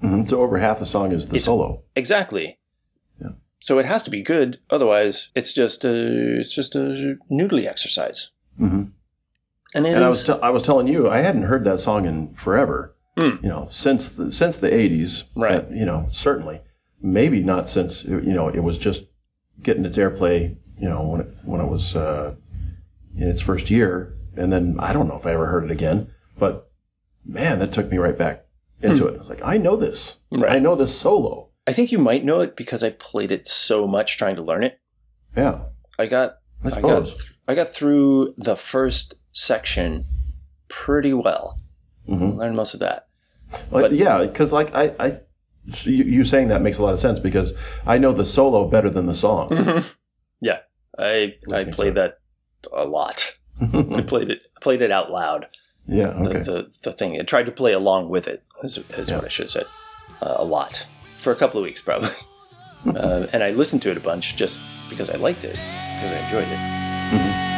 hmm 0.00 0.24
So 0.24 0.40
over 0.40 0.58
half 0.58 0.78
the 0.78 0.86
song 0.86 1.12
is 1.12 1.26
the 1.26 1.34
It's- 1.36 1.44
solo. 1.44 1.82
Exactly. 1.94 2.58
Yeah. 3.20 3.30
So 3.60 3.78
it 3.78 3.84
has 3.86 4.02
to 4.04 4.10
be 4.10 4.22
good, 4.22 4.58
otherwise 4.70 5.28
it's 5.34 5.52
just 5.52 5.84
a 5.84 6.40
it's 6.40 6.54
just 6.54 6.74
a 6.74 7.16
noodly 7.30 7.68
exercise. 7.68 8.30
hmm 8.58 8.84
And, 9.74 9.86
And 9.86 10.02
I 10.04 10.08
was 10.08 10.24
t- 10.24 10.32
I 10.42 10.48
was 10.50 10.62
telling 10.62 10.88
you 10.88 11.10
I 11.10 11.18
hadn't 11.18 11.42
heard 11.42 11.64
that 11.64 11.80
song 11.80 12.06
in 12.06 12.34
forever. 12.34 12.94
Hmm. 13.16 13.36
You 13.42 13.48
know, 13.48 13.68
since 13.70 14.10
the 14.10 14.30
since 14.30 14.58
the 14.58 14.72
eighties. 14.72 15.24
Right. 15.34 15.68
You 15.70 15.84
know, 15.86 16.08
certainly. 16.10 16.60
Maybe 17.00 17.42
not 17.42 17.68
since 17.68 18.04
you 18.04 18.20
know 18.20 18.48
it 18.48 18.60
was 18.60 18.78
just 18.78 19.04
getting 19.62 19.84
its 19.84 19.96
airplay. 19.96 20.56
You 20.78 20.88
know, 20.88 21.02
when 21.02 21.20
it, 21.22 21.28
when 21.44 21.60
it 21.60 21.68
was 21.68 21.94
uh, 21.96 22.34
in 23.16 23.28
its 23.28 23.40
first 23.40 23.70
year, 23.70 24.14
and 24.36 24.52
then 24.52 24.76
I 24.78 24.92
don't 24.92 25.08
know 25.08 25.16
if 25.16 25.24
I 25.26 25.32
ever 25.32 25.46
heard 25.46 25.64
it 25.64 25.70
again. 25.70 26.10
But 26.38 26.70
man, 27.24 27.58
that 27.60 27.72
took 27.72 27.90
me 27.90 27.96
right 27.98 28.16
back 28.16 28.44
into 28.82 29.06
it. 29.06 29.14
I 29.14 29.18
was 29.18 29.28
like, 29.30 29.40
I 29.42 29.56
know 29.56 29.76
this. 29.76 30.16
Right. 30.30 30.52
I 30.52 30.58
know 30.58 30.74
this 30.74 30.98
solo. 30.98 31.48
I 31.66 31.72
think 31.72 31.90
you 31.92 31.98
might 31.98 32.24
know 32.24 32.40
it 32.40 32.56
because 32.56 32.82
I 32.82 32.90
played 32.90 33.32
it 33.32 33.48
so 33.48 33.86
much 33.86 34.18
trying 34.18 34.36
to 34.36 34.42
learn 34.42 34.64
it. 34.64 34.78
Yeah, 35.36 35.60
I 35.98 36.06
got 36.06 36.38
I 36.64 36.68
I 36.68 36.70
got 36.80 37.06
suppose. 37.06 37.14
I 37.48 37.54
got 37.54 37.70
through 37.70 38.34
the 38.36 38.56
first 38.56 39.14
section 39.32 40.04
pretty 40.68 41.12
well. 41.12 41.58
Mhm. 42.08 42.36
Learned 42.36 42.56
most 42.56 42.74
of 42.74 42.80
that. 42.80 43.05
Like, 43.70 43.70
But- 43.70 43.92
yeah, 43.92 44.18
because 44.24 44.52
like 44.52 44.74
I, 44.74 44.94
I 44.98 45.10
so 45.74 45.90
you, 45.90 46.04
you 46.04 46.24
saying 46.24 46.48
that 46.48 46.62
makes 46.62 46.78
a 46.78 46.82
lot 46.82 46.92
of 46.94 47.00
sense 47.00 47.18
because 47.18 47.52
I 47.84 47.98
know 47.98 48.12
the 48.12 48.24
solo 48.24 48.68
better 48.68 48.88
than 48.90 49.06
the 49.06 49.14
song. 49.14 49.84
Yeah, 50.40 50.58
I 50.98 51.34
I 51.52 51.64
to 51.64 51.90
that 51.92 52.18
a 52.72 52.84
lot. 52.84 53.32
I 53.60 54.02
played 54.06 54.30
it 54.30 54.40
played 54.60 54.82
it 54.82 54.90
out 54.90 55.10
loud. 55.10 55.46
yeah. 55.88 56.10
The, 56.10 56.28
Okay. 56.28 56.42
the 56.42 56.70
the 56.82 56.92
thing. 56.92 57.18
I 57.18 57.22
tried 57.24 57.46
to 57.46 57.52
play 57.52 57.72
along 57.72 58.10
with 58.10 58.26
it. 58.28 58.42
Is, 58.62 58.78
is 58.96 59.08
Yeah. 59.08 59.16
what 59.16 59.24
I 59.24 59.28
should 59.28 59.44
have 59.44 59.50
said. 59.50 59.66
Uh, 60.22 60.34
a 60.38 60.44
lot 60.44 60.84
for 61.20 61.32
a 61.32 61.36
couple 61.36 61.58
of 61.60 61.64
weeks 61.64 61.80
probably. 61.80 62.10
uh, 62.86 63.26
and 63.32 63.42
I 63.42 63.50
listened 63.50 63.82
to 63.82 63.90
it 63.90 63.96
a 63.96 64.00
bunch 64.00 64.36
just 64.36 64.58
because 64.90 65.10
I 65.10 65.16
liked 65.16 65.42
it 65.44 65.52
because 65.56 66.12
I 66.12 66.24
enjoyed 66.26 66.48
it. 66.52 67.55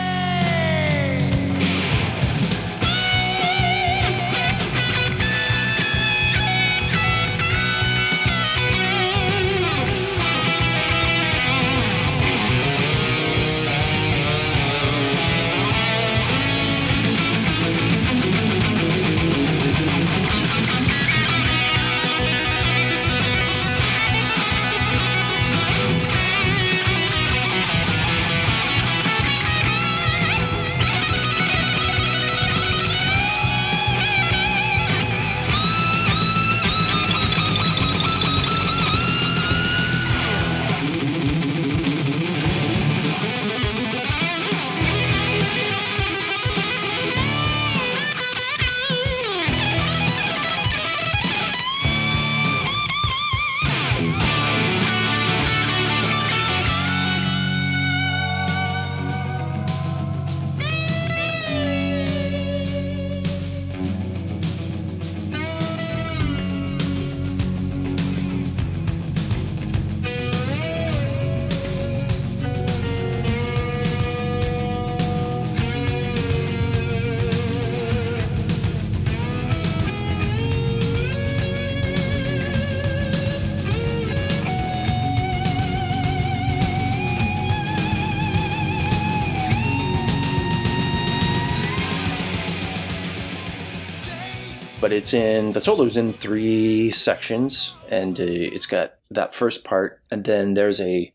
But 94.81 94.93
it's 94.93 95.13
in 95.13 95.53
the 95.53 95.61
solo's 95.61 95.97
in 95.97 96.13
three 96.13 96.91
sections, 96.91 97.75
and 97.91 98.19
uh, 98.21 98.25
it's 98.25 98.67
got 98.67 98.95
that 99.11 99.35
first 99.35 99.65
part, 99.65 100.01
and 100.11 100.25
then 100.25 100.55
there's 100.55 100.81
a 100.81 101.13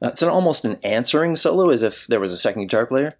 it's 0.00 0.22
an 0.22 0.28
almost 0.28 0.64
an 0.64 0.78
answering 0.82 1.36
solo, 1.36 1.70
as 1.70 1.82
if 1.82 2.06
there 2.08 2.20
was 2.20 2.32
a 2.32 2.36
second 2.38 2.62
guitar 2.66 2.86
player 2.86 3.14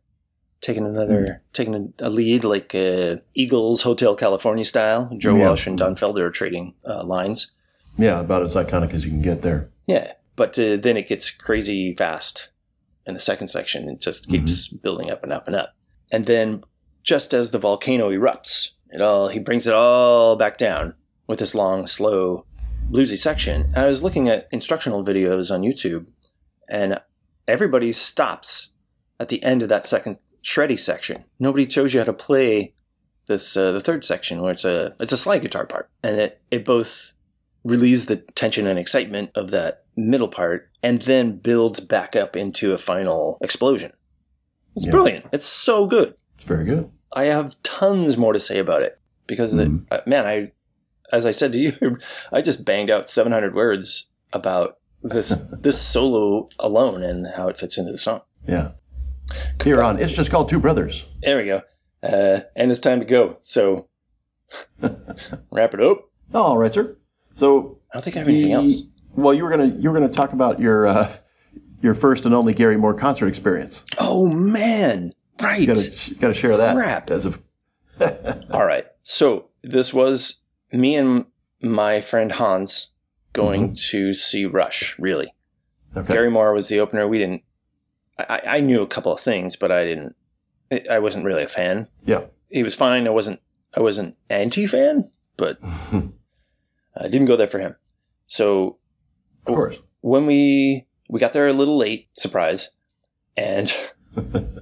taking 0.61 0.85
another 0.87 1.41
taking 1.53 1.93
a, 2.01 2.07
a 2.07 2.11
lead, 2.11 2.45
like 2.45 2.75
uh, 2.75 3.17
Eagles 3.35 3.83
Hotel 3.83 4.15
California 4.17 4.65
style. 4.65 5.11
Joe 5.19 5.37
Yeah. 5.37 5.49
Walsh 5.49 5.67
and 5.67 5.79
Don 5.79 5.95
Felder 5.97 6.23
are 6.23 6.31
trading 6.31 6.75
uh, 6.85 7.05
lines. 7.05 7.51
yeah, 7.97 8.21
about 8.21 8.43
as 8.43 8.55
iconic 8.55 8.93
as 8.95 9.05
you 9.05 9.11
can 9.11 9.23
get 9.23 9.43
there. 9.43 9.69
Yeah, 9.87 10.13
but 10.37 10.59
uh, 10.59 10.77
then 10.77 10.97
it 10.97 11.09
gets 11.09 11.31
crazy 11.31 11.95
fast 11.95 12.49
in 13.07 13.15
the 13.15 13.21
second 13.21 13.49
section. 13.49 13.89
It 13.89 14.01
just 14.01 14.29
keeps 14.29 14.69
building 14.69 15.11
up 15.11 15.23
and 15.23 15.33
up 15.33 15.47
and 15.47 15.57
up. 15.57 15.75
And 16.11 16.27
then, 16.27 16.63
just 17.03 17.33
as 17.35 17.51
the 17.51 17.59
volcano 17.59 18.11
erupts, 18.11 18.71
it 18.91 19.01
all 19.01 19.29
he 19.29 19.39
brings 19.39 19.67
it 19.67 19.75
all 19.75 20.37
back 20.37 20.59
down 20.59 20.95
with 21.27 21.39
this 21.39 21.55
long, 21.55 21.87
slow, 21.87 22.45
bluesy 22.91 23.19
section. 23.19 23.63
And 23.75 23.77
I 23.79 23.87
was 23.87 24.03
looking 24.03 24.29
at 24.29 24.49
instructional 24.51 25.05
videos 25.05 25.51
on 25.51 25.63
YouTube, 25.63 26.07
and 26.69 26.99
everybody 27.47 27.93
stops 27.93 28.69
at 29.21 29.29
the 29.29 29.43
end 29.43 29.63
of 29.63 29.69
that 29.69 29.87
second 29.89 30.19
shreddy 30.45 30.79
section. 30.79 31.25
Nobody 31.39 31.69
shows 31.69 31.93
you 31.93 32.01
how 32.01 32.05
to 32.07 32.13
play 32.13 32.75
this 33.27 33.57
uh, 33.57 33.73
the 33.73 33.81
third 33.81 34.05
section 34.05 34.41
where 34.41 34.53
it's 34.53 34.65
a 34.65 34.95
it's 35.01 35.13
a 35.13 35.19
slide 35.19 35.43
guitar 35.43 35.67
part, 35.67 35.91
and 36.03 36.17
it 36.19 36.41
it 36.51 36.65
both 36.65 37.13
relieves 37.65 38.07
the 38.07 38.17
tension 38.17 38.67
and 38.67 38.79
excitement 38.79 39.31
of 39.35 39.51
that 39.51 39.85
middle 39.97 40.29
part 40.29 40.71
and 40.83 41.03
then 41.03 41.37
builds 41.37 41.81
back 41.81 42.15
up 42.15 42.37
into 42.37 42.73
a 42.73 42.79
final 42.79 43.37
explosion. 43.43 43.93
It's 44.77 44.87
Yeah. 44.87 44.93
brilliant. 44.93 45.27
It's 45.33 45.49
so 45.49 45.87
good. 45.87 46.15
It's 46.39 46.47
very 46.47 46.65
good. 46.65 46.89
I 47.13 47.25
have 47.25 47.55
tons 47.63 48.17
more 48.17 48.33
to 48.33 48.41
say 48.41 48.59
about 48.59 48.83
it 48.83 48.99
because 49.27 49.53
the, 49.53 49.65
Mhm. 49.65 49.85
uh, 49.91 50.01
man, 50.07 50.27
I 50.27 50.53
as 51.11 51.25
I 51.25 51.31
said 51.33 51.53
to 51.53 51.59
you, 51.59 51.99
I 52.33 52.43
just 52.43 52.65
banged 52.65 52.91
out 52.91 53.09
700 53.11 53.55
words 53.55 54.07
about 54.33 54.77
this 55.03 55.29
this 55.53 55.81
solo 55.81 56.49
alone 56.59 57.03
and 57.03 57.27
how 57.37 57.49
it 57.49 57.57
fits 57.57 57.79
into 57.79 57.93
the 57.93 57.99
song. 57.99 58.21
Yeah. 58.47 58.73
Here 59.63 59.83
on, 59.83 59.99
it's 59.99 60.13
just 60.15 60.31
called 60.31 60.49
Two 60.49 60.59
Brothers. 60.61 61.05
There 61.23 61.37
we 61.39 61.45
go. 61.47 61.63
Uh, 62.03 62.41
and 62.57 62.71
it's 62.71 62.81
time 62.81 63.01
to 63.01 63.07
go. 63.07 63.37
So 63.43 63.89
wrap 65.51 65.75
it 65.75 65.81
up. 65.81 66.09
All 66.35 66.57
right, 66.59 66.73
sir. 66.73 66.97
So 67.35 67.79
I 67.91 67.97
don't 67.97 68.03
think 68.05 68.17
I 68.17 68.21
have 68.21 68.29
anything 68.29 68.53
else. 68.53 68.83
Well, 69.15 69.35
you 69.35 69.45
were 69.45 69.51
gonna 69.51 69.75
you 69.79 69.91
were 69.91 69.99
gonna 69.99 70.13
talk 70.13 70.33
about 70.33 70.61
your 70.61 70.87
uh, 70.87 71.17
your 71.83 71.95
first 71.95 72.25
and 72.27 72.35
only 72.35 72.53
Gary 72.55 72.77
Moore 72.77 72.95
concert 72.95 73.27
experience. 73.29 73.83
Oh 73.99 74.27
man, 74.29 75.13
right. 75.41 75.61
You 75.61 75.67
gotta 75.67 76.15
gotta 76.19 76.35
share 76.35 76.57
that. 76.57 76.75
Crap. 76.75 77.11
As 77.11 77.25
of 77.25 77.41
All 78.51 78.65
right. 78.65 78.87
So 79.03 79.47
this 79.63 79.93
was 79.93 80.37
me 80.73 80.95
and 80.97 81.25
my 81.61 82.01
friend 82.01 82.31
Hans 82.31 82.89
going 83.33 83.71
mm-hmm. 83.71 83.91
to 83.91 84.15
see 84.15 84.45
Rush. 84.47 84.97
Really, 84.99 85.33
okay. 85.97 86.13
Gary 86.13 86.31
Moore 86.31 86.53
was 86.53 86.69
the 86.69 86.81
opener. 86.81 87.09
We 87.09 87.19
didn't. 87.19 87.43
I, 88.19 88.41
I 88.47 88.61
knew 88.61 88.83
a 88.83 88.87
couple 88.87 89.13
of 89.13 89.21
things, 89.21 89.57
but 89.57 89.71
I 89.71 89.85
didn't. 89.85 90.15
I- 90.91 90.99
wasn't 90.99 91.25
really 91.25 91.45
a 91.45 91.49
fan. 91.49 91.89
Yeah. 92.05 92.23
He 92.51 92.63
was 92.63 92.75
fine. 92.75 93.07
I 93.07 93.11
wasn't. 93.11 93.41
I 93.75 93.81
wasn't 93.81 94.17
anti-fan, 94.31 95.11
but 95.37 95.59
I 95.63 97.09
didn't 97.09 97.27
go 97.27 97.37
there 97.37 97.47
for 97.47 97.59
him. 97.59 97.77
So 98.27 98.79
Of 99.47 99.55
course. 99.55 99.77
when 100.01 100.27
we 100.27 100.87
we 101.09 101.21
got 101.21 101.33
there 101.33 101.49
a 101.49 101.53
little 101.53 101.79
late, 101.79 102.09
surprise, 102.15 102.71
and 103.37 103.73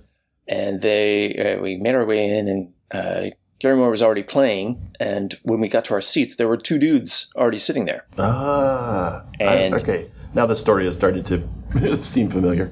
and 0.48 0.80
they 0.80 1.56
uh, 1.58 1.62
we 1.62 1.76
made 1.76 1.94
our 1.94 2.04
way 2.06 2.28
in, 2.38 2.48
and 2.48 2.72
uh, 2.92 3.30
Gary 3.58 3.76
Moore 3.76 3.90
was 3.90 4.02
already 4.02 4.22
playing. 4.22 4.92
And 5.00 5.36
when 5.42 5.60
we 5.60 5.68
got 5.68 5.84
to 5.86 5.94
our 5.94 6.00
seats, 6.00 6.36
there 6.36 6.48
were 6.48 6.56
two 6.56 6.78
dudes 6.78 7.26
already 7.36 7.58
sitting 7.58 7.84
there. 7.86 8.06
Ah. 8.18 9.24
I- 9.40 9.44
And- 9.44 9.74
okay. 9.74 10.10
Now 10.34 10.44
the 10.46 10.56
story 10.56 10.84
has 10.84 10.94
started 10.94 11.24
to 11.26 11.96
seem 12.04 12.28
familiar. 12.30 12.70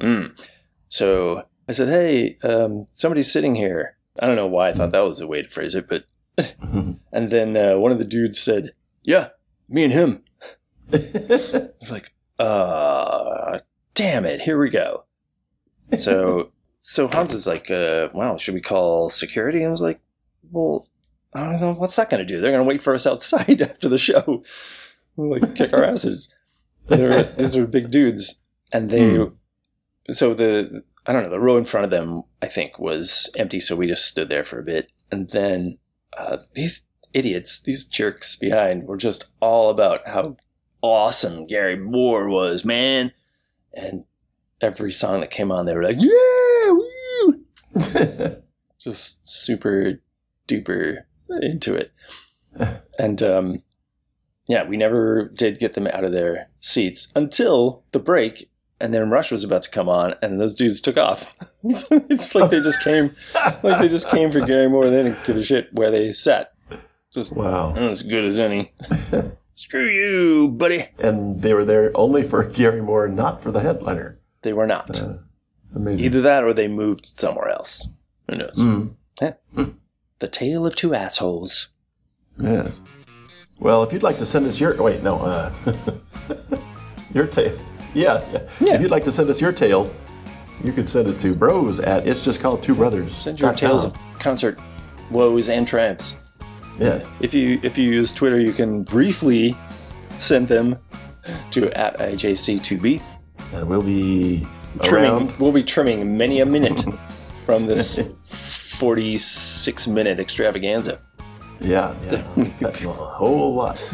So 0.90 1.44
I 1.68 1.72
said, 1.72 1.88
"Hey, 1.88 2.36
um, 2.42 2.86
somebody's 2.94 3.32
sitting 3.32 3.54
here," 3.54 3.96
I 4.20 4.26
don't 4.26 4.36
know 4.36 4.46
why 4.46 4.68
I 4.68 4.74
thought 4.74 4.92
that 4.92 4.98
was 5.00 5.18
the 5.18 5.26
way 5.26 5.40
to 5.42 5.48
phrase 5.48 5.74
it, 5.74 5.88
but 5.88 6.04
and 6.36 7.30
then 7.30 7.56
uh, 7.56 7.78
one 7.78 7.90
of 7.90 7.98
the 7.98 8.04
dudes 8.04 8.38
said, 8.38 8.72
"Yeah, 9.02 9.28
me 9.68 9.84
and 9.84 9.92
him." 9.92 10.22
It's 10.92 11.90
like, 11.90 12.12
uh, 12.38 13.58
damn 13.94 14.26
it, 14.26 14.40
here 14.42 14.58
we 14.58 14.68
go. 14.70 15.04
So, 15.98 16.52
so 16.86 17.08
Hans 17.08 17.32
is 17.32 17.46
like, 17.46 17.70
uh, 17.70 18.08
wow, 18.12 18.36
should 18.36 18.52
we 18.52 18.60
call 18.60 19.08
security? 19.08 19.60
And 19.60 19.68
I 19.68 19.70
was 19.70 19.80
like, 19.80 20.00
well, 20.50 20.86
I 21.32 21.52
don't 21.52 21.60
know, 21.62 21.72
what's 21.72 21.96
that 21.96 22.10
going 22.10 22.20
to 22.20 22.26
do? 22.26 22.42
They're 22.42 22.52
going 22.52 22.62
to 22.62 22.68
wait 22.68 22.82
for 22.82 22.94
us 22.94 23.06
outside 23.06 23.62
after 23.70 23.88
the 23.88 23.96
show, 23.96 24.42
We'll, 25.16 25.30
like 25.30 25.54
kick 25.54 25.72
our 25.72 25.82
asses. 25.82 26.28
They're, 26.86 27.22
these 27.38 27.56
are 27.56 27.66
big 27.66 27.90
dudes, 27.90 28.34
and 28.70 28.90
they, 28.90 29.18
so 30.10 30.34
the 30.34 30.82
I 31.06 31.14
don't 31.14 31.22
know, 31.22 31.30
the 31.30 31.40
row 31.40 31.56
in 31.56 31.64
front 31.64 31.86
of 31.86 31.90
them, 31.90 32.24
I 32.42 32.48
think, 32.48 32.78
was 32.78 33.30
empty, 33.34 33.60
so 33.60 33.76
we 33.76 33.86
just 33.86 34.04
stood 34.04 34.28
there 34.28 34.44
for 34.44 34.58
a 34.58 34.64
bit, 34.64 34.90
and 35.10 35.30
then 35.30 35.78
uh, 36.18 36.36
these 36.52 36.82
idiots, 37.14 37.62
these 37.62 37.86
jerks 37.86 38.36
behind, 38.36 38.84
were 38.84 38.98
just 38.98 39.24
all 39.40 39.70
about 39.70 40.06
how 40.06 40.36
awesome 40.82 41.46
Gary 41.46 41.78
Moore 41.78 42.28
was, 42.28 42.62
man. 42.62 43.10
And 43.72 44.04
every 44.60 44.92
song 44.92 45.20
that 45.20 45.30
came 45.30 45.50
on, 45.50 45.66
they 45.66 45.74
were 45.74 45.82
like, 45.82 45.98
"Yeah, 45.98 46.70
woo!" 46.70 48.42
just 48.78 49.16
super 49.24 50.00
duper 50.48 51.04
into 51.42 51.74
it. 51.74 51.92
And 52.96 53.20
um, 53.24 53.62
yeah, 54.46 54.68
we 54.68 54.76
never 54.76 55.32
did 55.34 55.58
get 55.58 55.74
them 55.74 55.88
out 55.88 56.04
of 56.04 56.12
their 56.12 56.48
seats 56.60 57.08
until 57.16 57.82
the 57.90 57.98
break, 57.98 58.48
and 58.78 58.94
then 58.94 59.10
Rush 59.10 59.32
was 59.32 59.42
about 59.42 59.62
to 59.64 59.70
come 59.70 59.88
on, 59.88 60.14
and 60.22 60.40
those 60.40 60.54
dudes 60.54 60.80
took 60.80 60.96
off. 60.96 61.24
it's 61.64 62.32
like 62.36 62.52
they 62.52 62.60
just 62.60 62.80
came, 62.82 63.16
like 63.64 63.80
they 63.80 63.88
just 63.88 64.08
came 64.08 64.30
for 64.30 64.46
Gary 64.46 64.68
Moore. 64.68 64.88
They 64.88 65.02
didn't 65.02 65.24
give 65.24 65.36
a 65.36 65.42
shit 65.42 65.74
where 65.74 65.90
they 65.90 66.12
sat. 66.12 66.52
Just 67.12 67.32
wow. 67.32 67.74
as 67.74 68.02
good 68.02 68.26
as 68.26 68.38
any. 68.38 68.72
Screw 69.54 69.88
you, 69.88 70.48
buddy. 70.48 70.88
And 70.98 71.42
they 71.42 71.54
were 71.54 71.64
there 71.64 71.90
only 71.96 72.22
for 72.22 72.44
Gary 72.44 72.80
Moore, 72.80 73.08
not 73.08 73.42
for 73.42 73.50
the 73.50 73.60
headliner. 73.60 74.20
They 74.44 74.52
were 74.52 74.66
not. 74.66 74.98
Uh, 75.00 75.14
amazing. 75.74 76.04
Either 76.04 76.22
that 76.22 76.44
or 76.44 76.52
they 76.52 76.68
moved 76.68 77.06
somewhere 77.18 77.48
else. 77.48 77.88
Who 78.30 78.36
knows? 78.36 78.56
Mm, 78.56 78.94
Yeah. 79.20 79.32
The 80.20 80.28
tale 80.28 80.64
of 80.66 80.76
two 80.76 80.94
assholes. 80.94 81.68
yes. 82.40 82.80
Well, 83.58 83.82
if 83.82 83.92
you'd 83.92 84.02
like 84.02 84.18
to 84.18 84.26
send 84.26 84.46
us 84.46 84.58
your 84.60 84.80
wait, 84.82 85.02
no, 85.02 85.16
uh, 85.18 85.52
your 87.14 87.26
tale. 87.26 87.56
Yeah, 87.94 88.24
yeah. 88.32 88.40
Yeah. 88.60 88.74
If 88.74 88.80
you'd 88.82 88.90
like 88.90 89.04
to 89.04 89.12
send 89.12 89.30
us 89.30 89.40
your 89.40 89.52
tale, 89.52 89.92
you 90.62 90.72
could 90.72 90.88
send 90.88 91.08
it 91.08 91.20
to 91.20 91.34
bros 91.34 91.78
at 91.80 92.06
it's 92.06 92.22
just 92.24 92.40
called 92.40 92.62
two 92.62 92.74
brothers. 92.74 93.14
Send 93.16 93.38
your 93.40 93.52
tales 93.54 93.84
of 93.84 93.94
concert 94.18 94.58
woes 95.10 95.48
and 95.48 95.66
triumphs. 95.66 96.14
yes. 96.80 97.06
If 97.20 97.32
you 97.34 97.60
if 97.62 97.78
you 97.78 97.84
use 97.90 98.12
Twitter, 98.12 98.40
you 98.40 98.52
can 98.52 98.82
briefly 98.82 99.56
send 100.18 100.48
them 100.48 100.76
to 101.52 101.70
at 101.78 101.96
IJC2B. 101.98 103.00
We'll 103.62 103.82
be 103.82 104.46
Trimming, 104.82 105.10
around. 105.10 105.38
we'll 105.38 105.52
be 105.52 105.62
trimming 105.62 106.16
many 106.16 106.40
a 106.40 106.46
minute 106.46 106.82
from 107.46 107.66
this 107.66 107.98
46 108.78 109.86
minute 109.86 110.18
extravaganza. 110.18 110.98
Yeah, 111.60 111.94
yeah. 112.10 112.26
That's 112.60 112.80
a 112.82 112.92
whole 112.92 113.54
lot. 113.54 113.78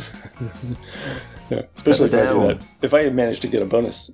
Yeah, 1.51 1.63
especially 1.77 2.07
if 2.07 2.15
I 2.15 2.33
do 2.33 2.47
that. 2.47 2.65
If 2.81 2.95
I 2.95 3.03
had 3.03 3.13
managed 3.13 3.43
to 3.43 3.49
get 3.49 3.61
a 3.61 3.65
bonus, 3.65 4.09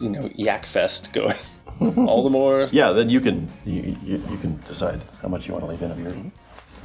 you 0.00 0.08
know, 0.08 0.30
Yak 0.34 0.64
Fest 0.64 1.12
going, 1.12 1.36
all 2.08 2.24
the 2.24 2.30
more. 2.30 2.68
Yeah, 2.72 2.92
then 2.92 3.10
you 3.10 3.20
can 3.20 3.50
you, 3.66 3.94
you, 4.02 4.16
you 4.30 4.38
can 4.38 4.58
decide 4.66 5.02
how 5.20 5.28
much 5.28 5.46
you 5.46 5.52
want 5.52 5.66
to 5.66 5.70
leave 5.70 5.82
in 5.82 5.90
of 5.90 6.00
your 6.00 6.14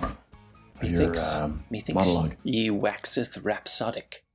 of 0.02 0.92
your 0.92 1.08
Methinks, 1.08 1.30
um, 1.30 1.64
methinks 1.72 1.94
monologue. 2.06 2.36
ye 2.44 2.70
waxeth 2.70 3.38
rhapsodic. 3.42 4.26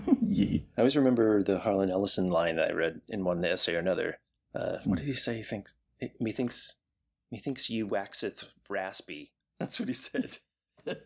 Ye. 0.20 0.66
I 0.76 0.80
always 0.80 0.96
remember 0.96 1.42
the 1.42 1.58
Harlan 1.58 1.90
Ellison 1.90 2.30
line 2.30 2.56
that 2.56 2.70
I 2.70 2.72
read 2.72 3.00
in 3.08 3.24
one 3.24 3.44
essay 3.44 3.74
or 3.74 3.78
another. 3.78 4.18
Uh, 4.54 4.78
what 4.84 4.98
did 4.98 5.06
he 5.06 5.14
say? 5.14 5.36
He 5.36 5.42
thinks 5.42 5.74
methinks 6.20 6.74
methinks 7.30 7.70
ye 7.70 7.82
waxeth 7.82 8.44
raspy. 8.68 9.32
That's 9.58 9.78
what 9.78 9.88
he 9.88 9.94
said. 9.94 10.38